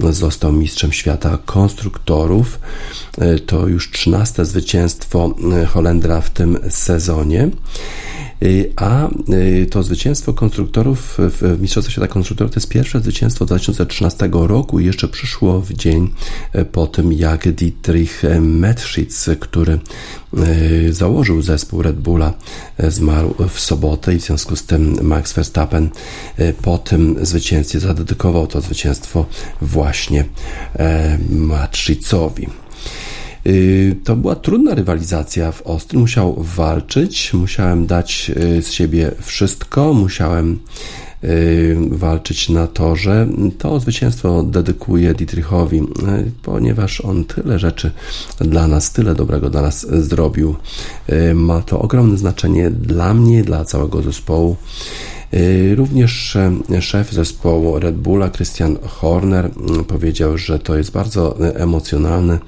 [0.00, 2.60] został mistrzem świata konstruktorów.
[3.18, 7.50] E, To już 13 zwycięstwo e, Holendra w tym sezonie.
[8.42, 14.30] Y, A y, to zwycięstwo konstruktorów w Mistrzostwie Świata Konstruktorów to jest pierwsze zwycięstwo 2013
[14.32, 16.10] roku i jeszcze przyszło w dzień
[16.52, 22.32] e, po tym, jak Dietrich Metschitz, który e, założył zespół Red Bulla,
[22.78, 25.88] e, zmarł w sobotę i w związku z tym Max Verstappen
[26.62, 29.26] po tym zwycięstwie zadedykował to zwycięstwo
[29.60, 30.20] właśnie.
[30.20, 30.28] Y,
[34.04, 35.98] To była trudna rywalizacja w Ostry.
[35.98, 40.58] Musiał walczyć, musiałem dać y, z siebie wszystko, musiałem
[41.24, 43.26] y, walczyć na torze.
[43.58, 45.82] To zwycięstwo dedykuję Dietrichowi, y,
[46.42, 47.90] ponieważ on tyle rzeczy
[48.40, 50.56] dla nas, tyle dobrego dla nas zrobił.
[51.12, 54.56] Y, Ma to ogromne znaczenie dla mnie, dla całego zespołu.
[55.34, 61.36] Y, Również e, szef zespołu Red Bulla, Christian Horner, mm, powiedział, że to jest bardzo
[61.40, 62.38] e, emocjonalny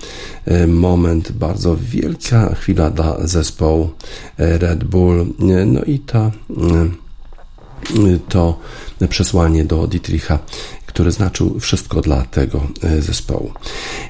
[0.44, 3.90] e, moment, bardzo wielka chwila dla zespołu
[4.38, 5.26] Red Bull.
[5.66, 6.30] No i ta
[8.28, 8.58] to
[9.08, 10.38] przesłanie do Dietricha,
[10.90, 13.52] który znaczył wszystko dla tego e, zespołu.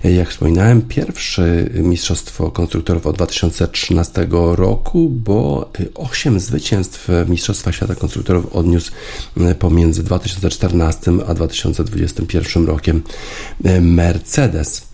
[0.04, 8.46] E, Jak wspominałem, pierwsze Mistrzostwo Konstruktorów od 2013 roku, bo 8 zwycięstw Mistrzostwa Świata Konstruktorów
[8.52, 8.92] odniósł
[9.36, 13.02] e, pomiędzy 2014 a 2021 rokiem
[13.64, 14.89] e, Mercedes.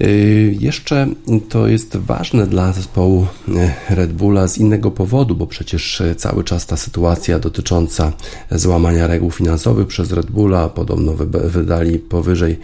[0.00, 1.06] Y, Jeszcze
[1.48, 6.44] to jest ważne dla zespołu y, Red Bulla z innego powodu, bo przecież y, cały
[6.44, 8.12] czas ta sytuacja dotycząca
[8.50, 11.12] złamania reguł finansowych przez Red Bulla, podobno
[11.44, 12.58] wydali powyżej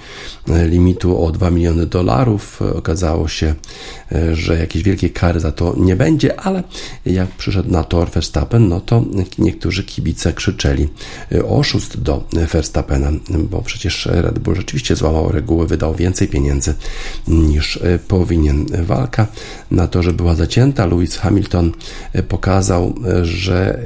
[0.47, 2.63] limitu o 2 miliony dolarów.
[2.63, 3.55] Okazało się,
[4.33, 6.63] że jakieś wielkie kary za to nie będzie, ale
[7.07, 9.05] jak przyszedł na tor Verstappen, no to
[9.39, 10.89] niektórzy kibice krzyczeli
[11.33, 13.13] y, oszust do Verstappena,
[13.51, 16.75] bo przecież Red Bull rzeczywiście złamał reguły, wydał więcej pieniędzy
[17.29, 18.67] niż e, powinien.
[18.83, 19.27] Walka
[19.71, 20.87] na to, że była zacięta.
[20.87, 21.73] Lewis Hamilton
[22.13, 23.83] e, pokazał, e, że e,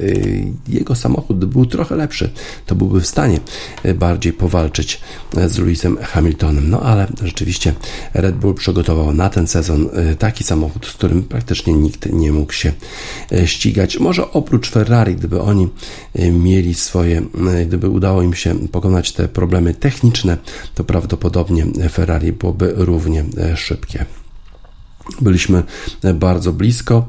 [0.68, 2.31] jego samochód był trochę lepszy.
[2.66, 3.41] To byłby w stanie
[3.83, 5.01] e, bardziej powalczyć
[5.37, 6.70] e, z Lewisem Hamiltonem.
[6.70, 7.74] No ale rzeczywiście
[8.14, 12.53] Red Bull przygotował na ten sezon e, taki samochód, z którym praktycznie nikt nie mógł
[12.53, 12.73] się
[13.33, 13.99] e, ścigać.
[13.99, 15.69] Może oprócz Ferrari, gdyby oni
[16.14, 17.23] e, mieli swoje,
[17.59, 20.37] e, gdyby udało im się pokonać te problemy techniczne,
[20.75, 23.25] to prawdopodobnie Ferrari byłoby równie
[23.57, 24.05] szybkie.
[25.21, 25.62] Byliśmy
[26.14, 27.09] bardzo blisko,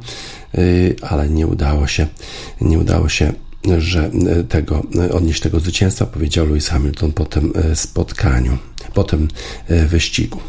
[1.02, 2.08] ale nie udało się,
[2.62, 3.34] nie udało się
[3.78, 4.12] że
[4.50, 8.58] tego, odnieść tego zwycięstwa, powiedział Lewis Hamilton po tym spotkaniu,
[8.94, 9.28] po tym
[9.88, 10.40] wyścigu.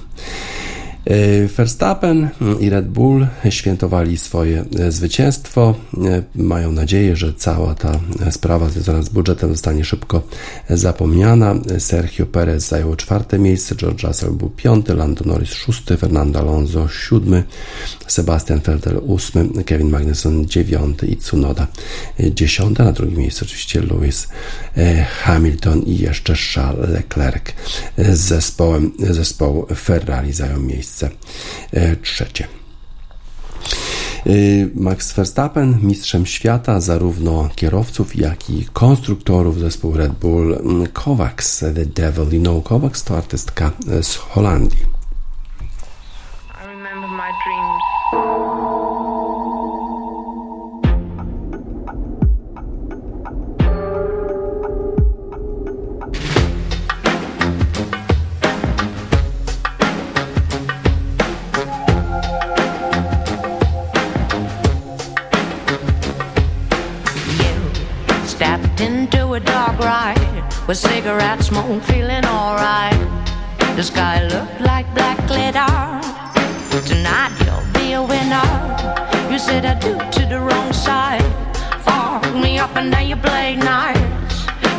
[1.09, 2.29] E, Verstappen
[2.61, 5.75] i Red Bull świętowali swoje e, zwycięstwo.
[6.05, 10.23] E, Mają nadzieję, że cała ta e, sprawa związana z budżetem zostanie szybko
[10.71, 11.55] zapomniana.
[11.79, 17.43] Sergio Perez zajął czwarte miejsce, George Russell był piąty, Lando Norris szósty, Fernando Alonso siódmy,
[18.07, 21.67] Sebastian Vettel ósmy, Kevin Magnussen dziewiąty i Tsunoda
[22.19, 22.85] dziesiąte.
[22.85, 24.29] Na drugim miejscu oczywiście Lewis
[25.23, 27.45] Hamilton i jeszcze Charles Leclerc
[27.99, 30.98] z zespołem zespołu Ferrari zajął miejsce
[31.73, 32.49] e, trzecie.
[34.27, 40.55] Y, Max Verstappen, mistrzem świata zarówno kierowców, jak i konstruktorów zespołu Red Bull.
[40.55, 44.87] Mm, Kovacs, The Devil You Know Kovacs to artystka e, z Holandii.
[46.63, 47.58] I remember my dreams.
[68.81, 70.19] Into a dark ride
[70.67, 72.99] with cigarette smoke, feeling alright.
[73.77, 75.67] The sky looked like black glitter.
[76.87, 78.49] Tonight you'll be a winner.
[79.31, 81.25] You said I do to the wrong side.
[81.83, 83.99] Fuck me up and then you play nice.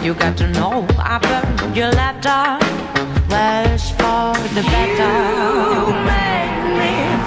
[0.04, 2.62] You got to know I burned your laptop.
[3.30, 5.16] Well, it's for the better.
[5.76, 7.19] You made me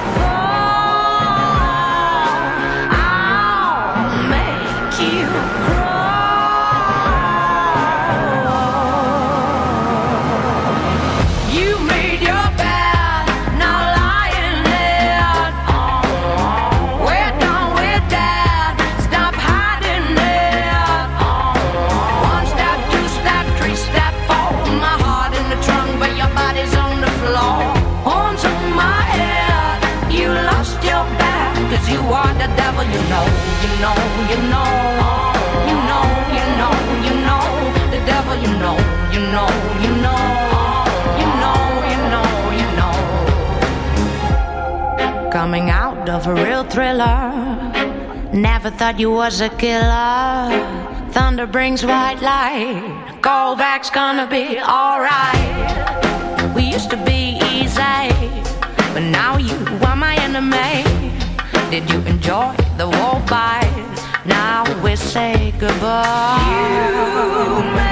[33.83, 33.99] know,
[34.30, 34.70] you know,
[35.68, 36.05] you know,
[36.37, 36.72] you know,
[37.07, 37.45] you know,
[37.91, 38.78] the devil, you know,
[39.14, 39.51] you know,
[39.83, 40.20] you know,
[41.91, 42.26] you know,
[42.61, 42.95] you know.
[45.33, 47.18] Coming out of a real thriller.
[48.33, 50.51] Never thought you was a killer.
[51.11, 53.18] Thunder brings white light.
[53.20, 56.55] Go back's gonna be alright.
[56.55, 58.05] We used to be easy,
[58.95, 59.57] but now you
[59.89, 60.91] are my enemy.
[61.72, 63.72] Did you enjoy the war fight?
[64.26, 66.36] Now we say goodbye.
[67.46, 67.91] You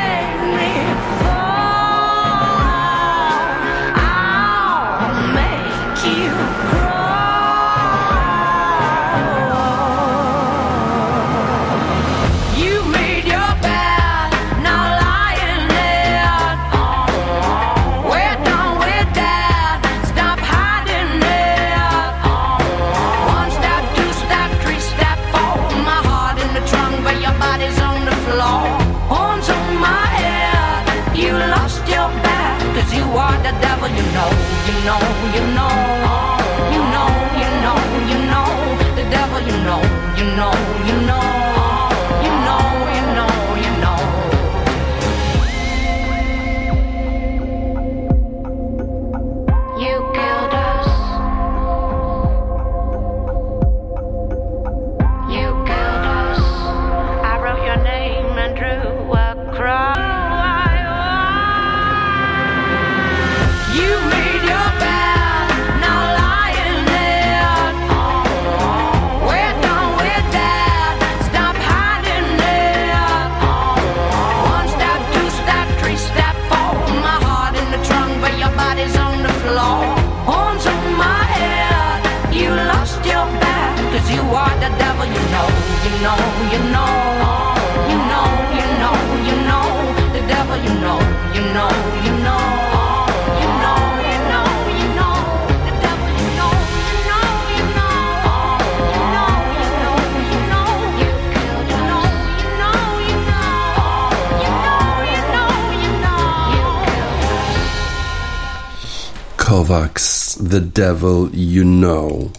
[110.51, 112.31] The Devil You Know.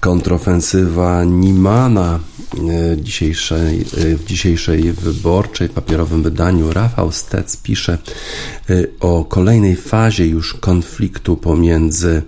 [0.00, 2.18] Kontrofensywa Nimana
[2.54, 6.72] e, dzisiejszej, e, w dzisiejszej wyborczej papierowym wydaniu.
[6.72, 7.98] Rafał Stec pisze
[8.70, 12.22] e, o kolejnej fazie już konfliktu pomiędzy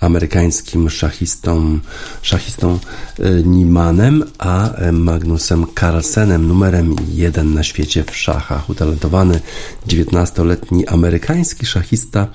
[0.00, 1.78] amerykańskim szachistą,
[2.22, 2.78] szachistą
[3.44, 8.70] Nimanem, a Magnusem Carlsenem, numerem jeden na świecie w szachach.
[8.70, 9.40] Utalentowany
[9.88, 12.28] 19-letni amerykański szachista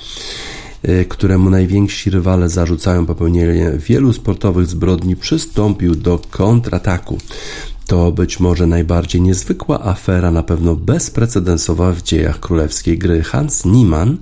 [1.09, 7.17] któremu najwięksi rywale zarzucają popełnienie wielu sportowych zbrodni, przystąpił do kontrataku.
[7.87, 13.23] To być może najbardziej niezwykła afera, na pewno bezprecedensowa w dziejach królewskiej gry.
[13.23, 14.17] Hans Niemann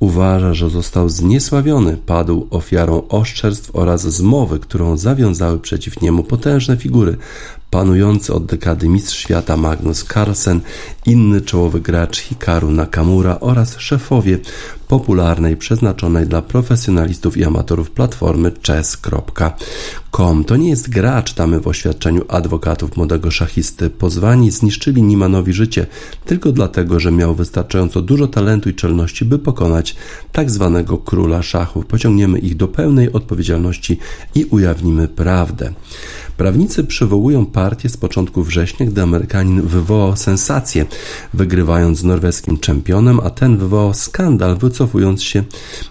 [0.00, 7.16] uważa, że został zniesławiony, padł ofiarą oszczerstw oraz zmowy, którą zawiązały przeciw niemu potężne figury.
[7.70, 10.60] Panujący od dekady mistrz świata Magnus Carlsen,
[11.06, 14.38] inny czołowy gracz Hikaru Nakamura oraz szefowie
[14.88, 20.44] popularnej, przeznaczonej dla profesjonalistów i amatorów platformy chess.com.
[20.44, 23.90] To nie jest gra, czytamy w oświadczeniu adwokatów młodego szachisty.
[23.90, 25.86] Pozwani zniszczyli Nimanowi życie
[26.24, 29.96] tylko dlatego, że miał wystarczająco dużo talentu i czelności, by pokonać
[30.32, 31.86] tak zwanego króla szachów.
[31.86, 33.98] Pociągniemy ich do pełnej odpowiedzialności
[34.34, 35.72] i ujawnimy prawdę.
[36.40, 40.86] Prawnicy przywołują partię z początku września, gdy Amerykanin wywołał sensację,
[41.34, 45.44] wygrywając z norweskim czempionem, a ten wywołał skandal, wycofując się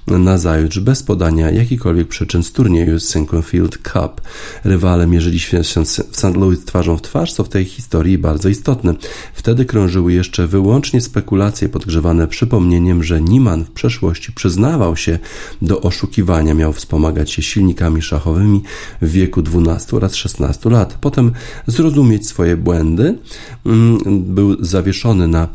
[0.08, 4.22] nazajutrz bez podania jakichkolwiek przyczyn z turnieju Sinquefield Cup.
[4.64, 5.68] Rywale mierzyli się w
[6.12, 6.36] St.
[6.36, 8.94] Louis twarzą w twarz, co w tej historii bardzo istotne.
[9.34, 15.20] Wtedy krążyły jeszcze wyłącznie spekulacje podgrzewane przypomnieniem, że Niemann w przeszłości przyznawał się
[15.62, 18.62] do oszukiwania, miał wspomagać się silnikami szachowymi
[19.02, 20.98] w wieku 12 oraz 16 lat.
[21.02, 21.32] Potem
[21.68, 23.18] zrozumieć swoje błędy.
[23.66, 23.98] Mm,
[24.36, 25.48] Był zawieszony na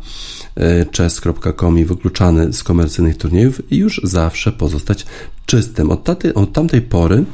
[0.55, 5.05] e, chess.com i wykluczany z komercyjnych turniejów i już zawsze pozostać
[5.45, 5.91] czystym.
[5.91, 7.25] Od, taty, od tamtej pory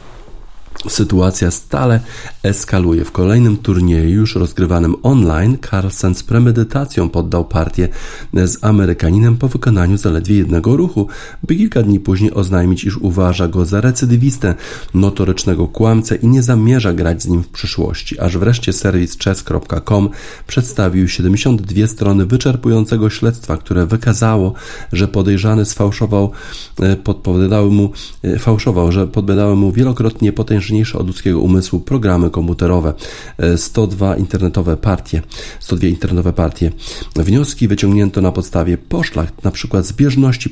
[0.90, 2.00] Sytuacja stale
[2.44, 3.06] eskaluje.
[3.06, 7.90] W kolejnym turnieju, już rozgrywanym online, Carlsen z premedytacją poddał partię
[8.34, 11.08] z Amerykaninem po wykonaniu zaledwie jednego ruchu,
[11.44, 14.56] by kilka dni później oznajmić, iż uważa go za recydywistę,
[14.94, 18.20] notorycznego kłamcę i nie zamierza grać z nim w przyszłości.
[18.20, 20.10] Aż wreszcie serwis chess.com
[20.48, 24.54] przedstawił 72 strony wyczerpującego śledztwa, które wykazało,
[24.94, 26.32] że podejrzany sfałszował,
[26.80, 27.92] e, podpowiadały mu,
[28.24, 32.94] e, fałszował, że podpowiadały mu wielokrotnie potężniejsze od ludzkiego umysłu programy komputerowe,
[33.38, 35.22] e, 102 internetowe partie,
[35.60, 36.72] 102 internetowe partie.
[37.16, 40.50] Wnioski wyciągnięto na podstawie poszlak, przykład zbieżności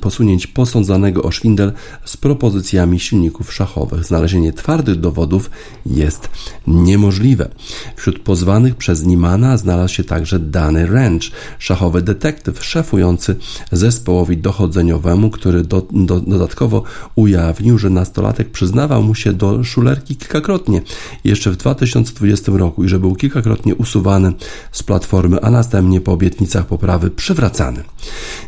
[0.00, 1.72] posunięć posądzanego o szwindel
[2.04, 4.04] z propozycjami silników szachowych.
[4.04, 5.50] Znalezienie twardych dowodów
[5.86, 6.28] jest
[6.66, 7.48] niemożliwe.
[7.96, 13.36] Wśród pozwanych przez Nimana znalazł się także Danny Ranch, szachowy detektyw szefujący
[13.72, 16.82] zespołowi dochodzeniowemu, który do, do, dodatkowo
[17.14, 20.82] ujawnił, że nastolatek przyznawał mu się do szulerki kilkakrotnie
[21.24, 24.32] jeszcze w 2020 roku i że był kilkakrotnie usuwany
[24.72, 27.82] z platformy, a następnie po obietnicach poprawy przywracany.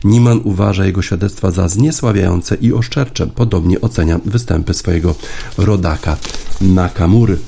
[0.04, 3.26] Niman uważa jego świadectwa za zniesławiające i oszczercze.
[3.26, 5.14] Podobnie ocenia występy swojego
[5.58, 6.16] rodaka
[6.60, 7.38] Nakamury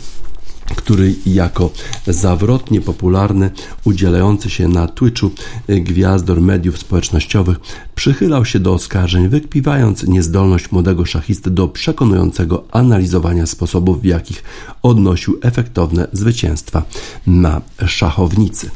[0.76, 1.70] który jako
[2.06, 3.50] zawrotnie popularny,
[3.84, 5.30] udzielający się na Twitchu
[5.70, 7.56] y, gwiazdor mediów społecznościowych,
[7.94, 14.42] przychylał się do oskarżeń, wykpiwając niezdolność młodego szachisty do przekonującego analizowania sposobów, w jakich
[14.82, 16.82] odnosił efektowne zwycięstwa
[17.26, 18.70] na szachownicy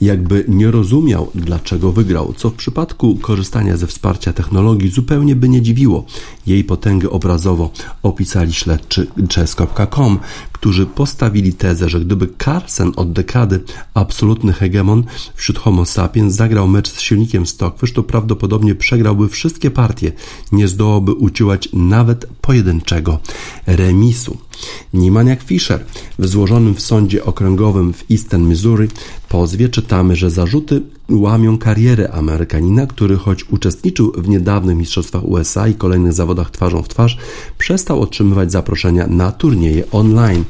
[0.00, 5.62] jakby nie rozumiał, dlaczego wygrał, co w przypadku korzystania ze wsparcia technologii zupełnie by nie
[5.62, 6.04] dziwiło.
[6.46, 7.70] Jej potęgę obrazowo
[8.02, 10.18] opisali śledczy chess.com,
[10.52, 13.60] którzy postawili tezę, że gdyby Carlsen od dekady
[13.94, 20.12] absolutny hegemon wśród homo sapiens zagrał mecz z silnikiem Stockfish, to prawdopodobnie przegrałby wszystkie partie,
[20.52, 23.18] nie zdołałby uciłać nawet pojedynczego
[23.66, 24.45] remisu.
[24.94, 25.84] Nieman jak Fischer.
[26.18, 28.88] W złożonym w sądzie okręgowym w Eastern Missouri
[29.28, 35.74] pozwie czytamy, że zarzuty łamią karierę Amerykanina, który choć uczestniczył w niedawnych mistrzostwach USA i
[35.74, 37.18] kolejnych zawodach twarzą w twarz,
[37.58, 40.44] przestał otrzymywać zaproszenia na turnieje online.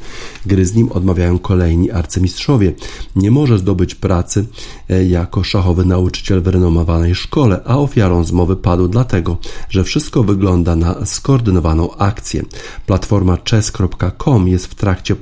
[0.45, 2.73] Gry z nim odmawiają kolejni arcymistrzowie.
[3.15, 4.45] Nie może zdobyć pracy
[4.89, 9.37] e, jako szachowy nauczyciel w renomowanej szkole, a ofiarą zmowy padł dlatego,
[9.69, 12.43] że wszystko wygląda na skoordynowaną akcję.
[12.85, 13.96] Platforma chess.com
[14.45, 15.15] jest w trakcie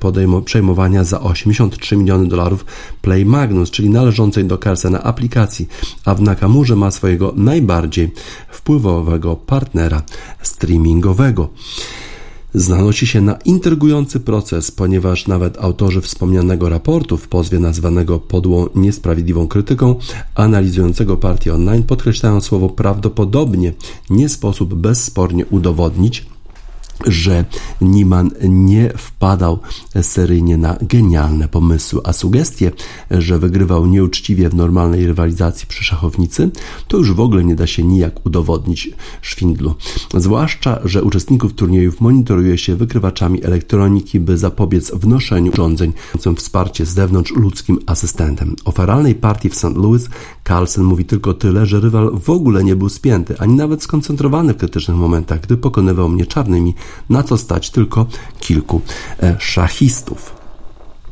[0.45, 2.65] przejmowania za 83 miliony dolarów
[3.01, 5.67] Play Magnus, czyli należącej do Carlsena aplikacji,
[6.05, 8.11] a w Nakamurze ma swojego najbardziej
[8.49, 10.01] wpływowego partnera
[10.41, 11.49] streamingowego.
[12.53, 19.47] Zanosi się na intrygujący proces, ponieważ nawet autorzy wspomnianego raportu w pozwie nazwanego podłą niesprawiedliwą
[19.47, 19.95] krytyką,
[20.35, 23.73] analizującego partię online, podkreślają słowo prawdopodobnie,
[24.09, 26.25] nie sposób bezspornie udowodnić,
[27.07, 27.45] że
[27.81, 29.59] Nieman nie wpadał
[30.01, 32.71] seryjnie na genialne pomysły, a sugestie,
[33.11, 36.49] że wygrywał nieuczciwie w normalnej rywalizacji przy szachownicy,
[36.87, 38.89] to już w ogóle nie da się nijak udowodnić
[39.21, 39.75] szwindlu.
[40.17, 45.93] Zwłaszcza, że uczestników turniejów monitoruje się wykrywaczami elektroniki, by zapobiec wnoszeniu urządzeń
[46.35, 48.55] wsparcie z zewnątrz ludzkim asystentem.
[48.65, 49.75] O feralnej partii w St.
[49.75, 50.09] Louis
[50.47, 54.57] Carlsen mówi tylko tyle, że rywal w ogóle nie był spięty, ani nawet skoncentrowany w
[54.57, 56.73] krytycznych momentach, gdy pokonywał mnie czarnymi
[57.09, 58.05] na co stać tylko
[58.39, 58.81] kilku
[59.23, 60.34] e, szachistów.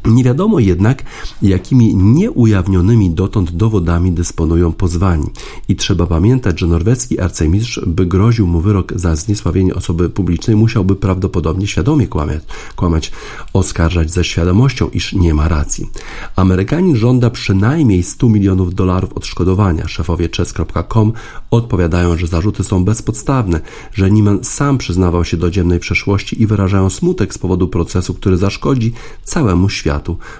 [0.05, 1.03] Nie wiadomo jednak,
[1.41, 5.25] jakimi nieujawnionymi dotąd dowodami dysponują pozwani.
[5.67, 10.95] I trzeba pamiętać, że norweski arcymistrz, by groził mu wyrok za zniesławienie osoby publicznej, musiałby
[10.95, 12.43] prawdopodobnie świadomie kłamać,
[12.75, 13.11] kłamać
[13.53, 15.89] oskarżać ze świadomością, iż nie ma racji.
[16.35, 19.87] Amerykanin żąda przynajmniej 100 milionów dolarów odszkodowania.
[19.87, 21.13] Szefowie chess.com
[21.51, 23.61] odpowiadają, że zarzuty są bezpodstawne,
[23.93, 28.37] że Nieman sam przyznawał się do dziennej przeszłości i wyrażają smutek z powodu procesu, który
[28.37, 28.93] zaszkodzi
[29.23, 29.92] całemu światu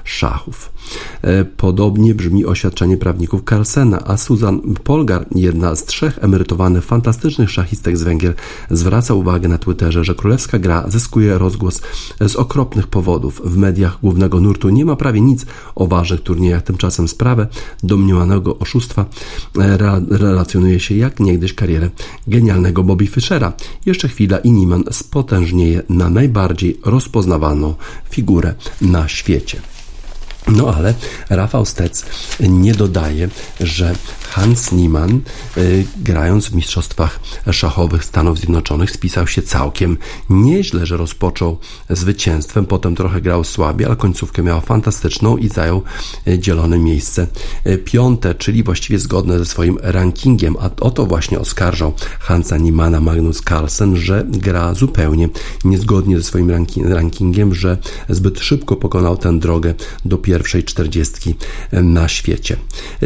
[0.04, 0.72] szachów.
[1.22, 7.98] E, Podobnie brzmi oświadczenie prawników Carlsena, a Susan Polgar, jedna z trzech emerytowanych fantastycznych szachistek
[7.98, 8.34] z Węgier,
[8.72, 11.82] zwraca uwagę na Twitterze, że królewska gra zyskuje rozgłos
[12.28, 13.42] z okropnych powodów.
[13.46, 15.46] W mediach głównego nurtu nie ma prawie nic
[15.76, 17.48] o ważnych turniejach, tymczasem sprawę
[17.84, 19.06] domniemanego oszustwa
[19.60, 21.90] e, re- relacjonuje się jak niegdyś karierę
[22.28, 23.54] genialnego Bobby Fischera.
[23.86, 27.76] Jeszcze chwila i Nieman spotężnieje na najbardziej rozpoznawaną
[28.10, 29.43] figurę na świecie.
[30.48, 30.94] No ale
[31.30, 32.06] Rafał Stec
[32.40, 33.30] nie dodaje,
[33.60, 33.96] że
[34.34, 35.22] Hans Niemann,
[35.58, 37.20] y, grając w Mistrzostwach
[37.52, 39.98] Szachowych Stanów Zjednoczonych, spisał się całkiem
[40.30, 41.58] nieźle, że rozpoczął
[41.90, 45.82] zwycięstwem, potem trochę grał słabiej, ale końcówkę miał fantastyczną i zajął
[46.28, 47.28] y, dzielone miejsce
[47.68, 50.56] y, piąte, czyli właściwie zgodne ze swoim rankingiem.
[50.60, 55.30] A o to właśnie oskarżał Hansa Niemanna Magnus Carlsen, że gra zupełnie
[55.66, 57.78] niezgodnie ze swoim ranki- rankingiem, że
[58.10, 59.74] zbyt szybko pokonał tę drogę
[60.06, 61.36] do pierwszej czterdziestki
[61.72, 62.58] na świecie.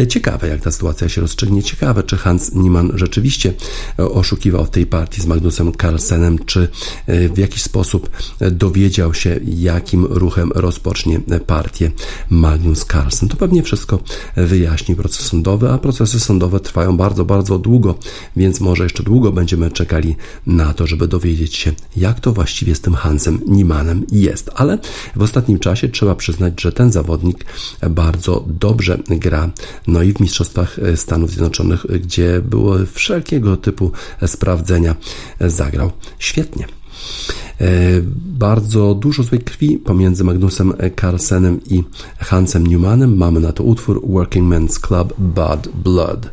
[0.10, 1.64] Ciekawe, jak ta sytuacja się się rozstrzygnie.
[1.64, 3.54] Ciekawe, czy Hans Niemann rzeczywiście
[4.00, 6.68] e, oszukiwał w tej partii z Magnusem Carlsenem, czy
[7.08, 8.10] e, w jakiś sposób
[8.40, 11.92] e, dowiedział się, jakim ruchem rozpocznie partię
[12.30, 13.30] Magnus Carlsen.
[13.30, 14.00] To pewnie wszystko
[14.36, 17.96] wyjaśni proces sądowy, a procesy sądowe trwają bardzo, bardzo długo,
[18.36, 20.16] więc może jeszcze długo będziemy czekali
[20.46, 24.50] na to, żeby dowiedzieć się, jak to właściwie z tym Hansem Niemannem jest.
[24.56, 24.78] Ale
[25.16, 27.46] w ostatnim czasie trzeba przyznać, że ten zawodnik
[27.90, 29.50] bardzo dobrze gra.
[29.88, 33.92] No i w Mistrzostwach Stanów Zjednoczonych, gdzie były wszelkiego typu
[34.26, 34.96] sprawdzenia,
[35.42, 36.66] zagrał świetnie.
[37.62, 37.68] E,
[38.46, 41.84] Bardzo dużo złej krwi pomiędzy Magnusem Carlsenem i
[42.20, 43.18] Hansem Newmanem.
[43.18, 46.30] Mamy na to utwór Working Men's Club Bad Blood.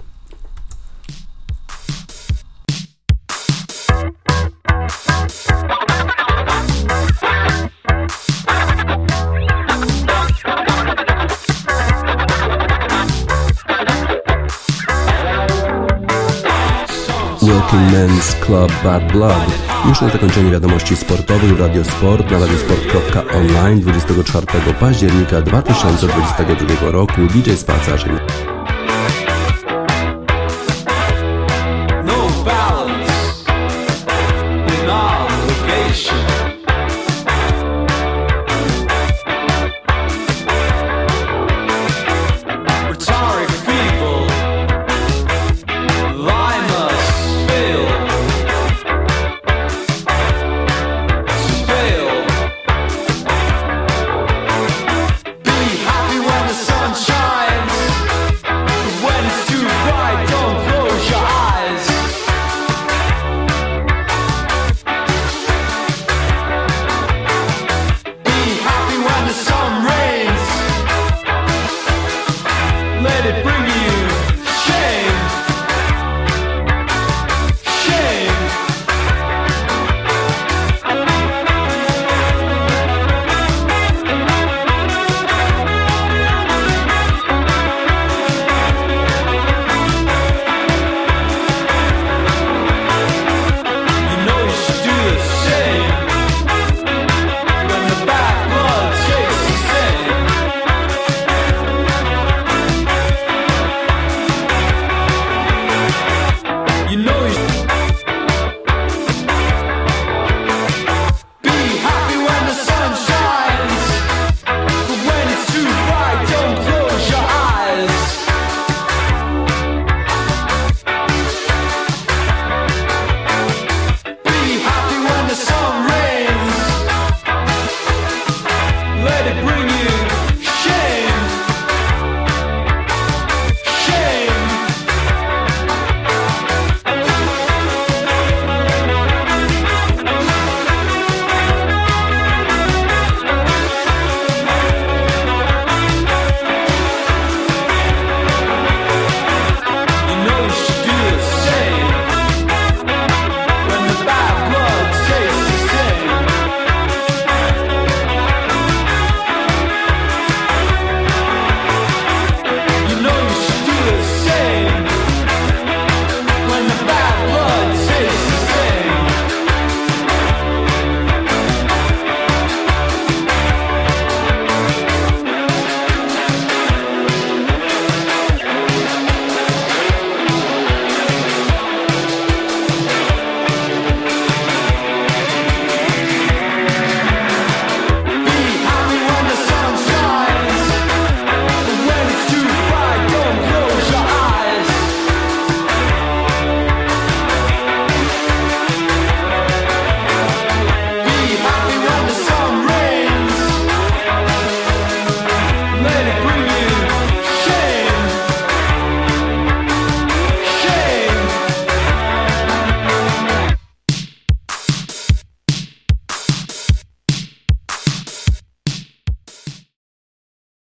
[17.75, 19.47] Working Men's Club Bad Blood.
[19.89, 24.47] Już na zakończenie wiadomości sportowych w Radiosport na radiosport.online 24
[24.81, 28.43] października 2022 roku DJ Spacer.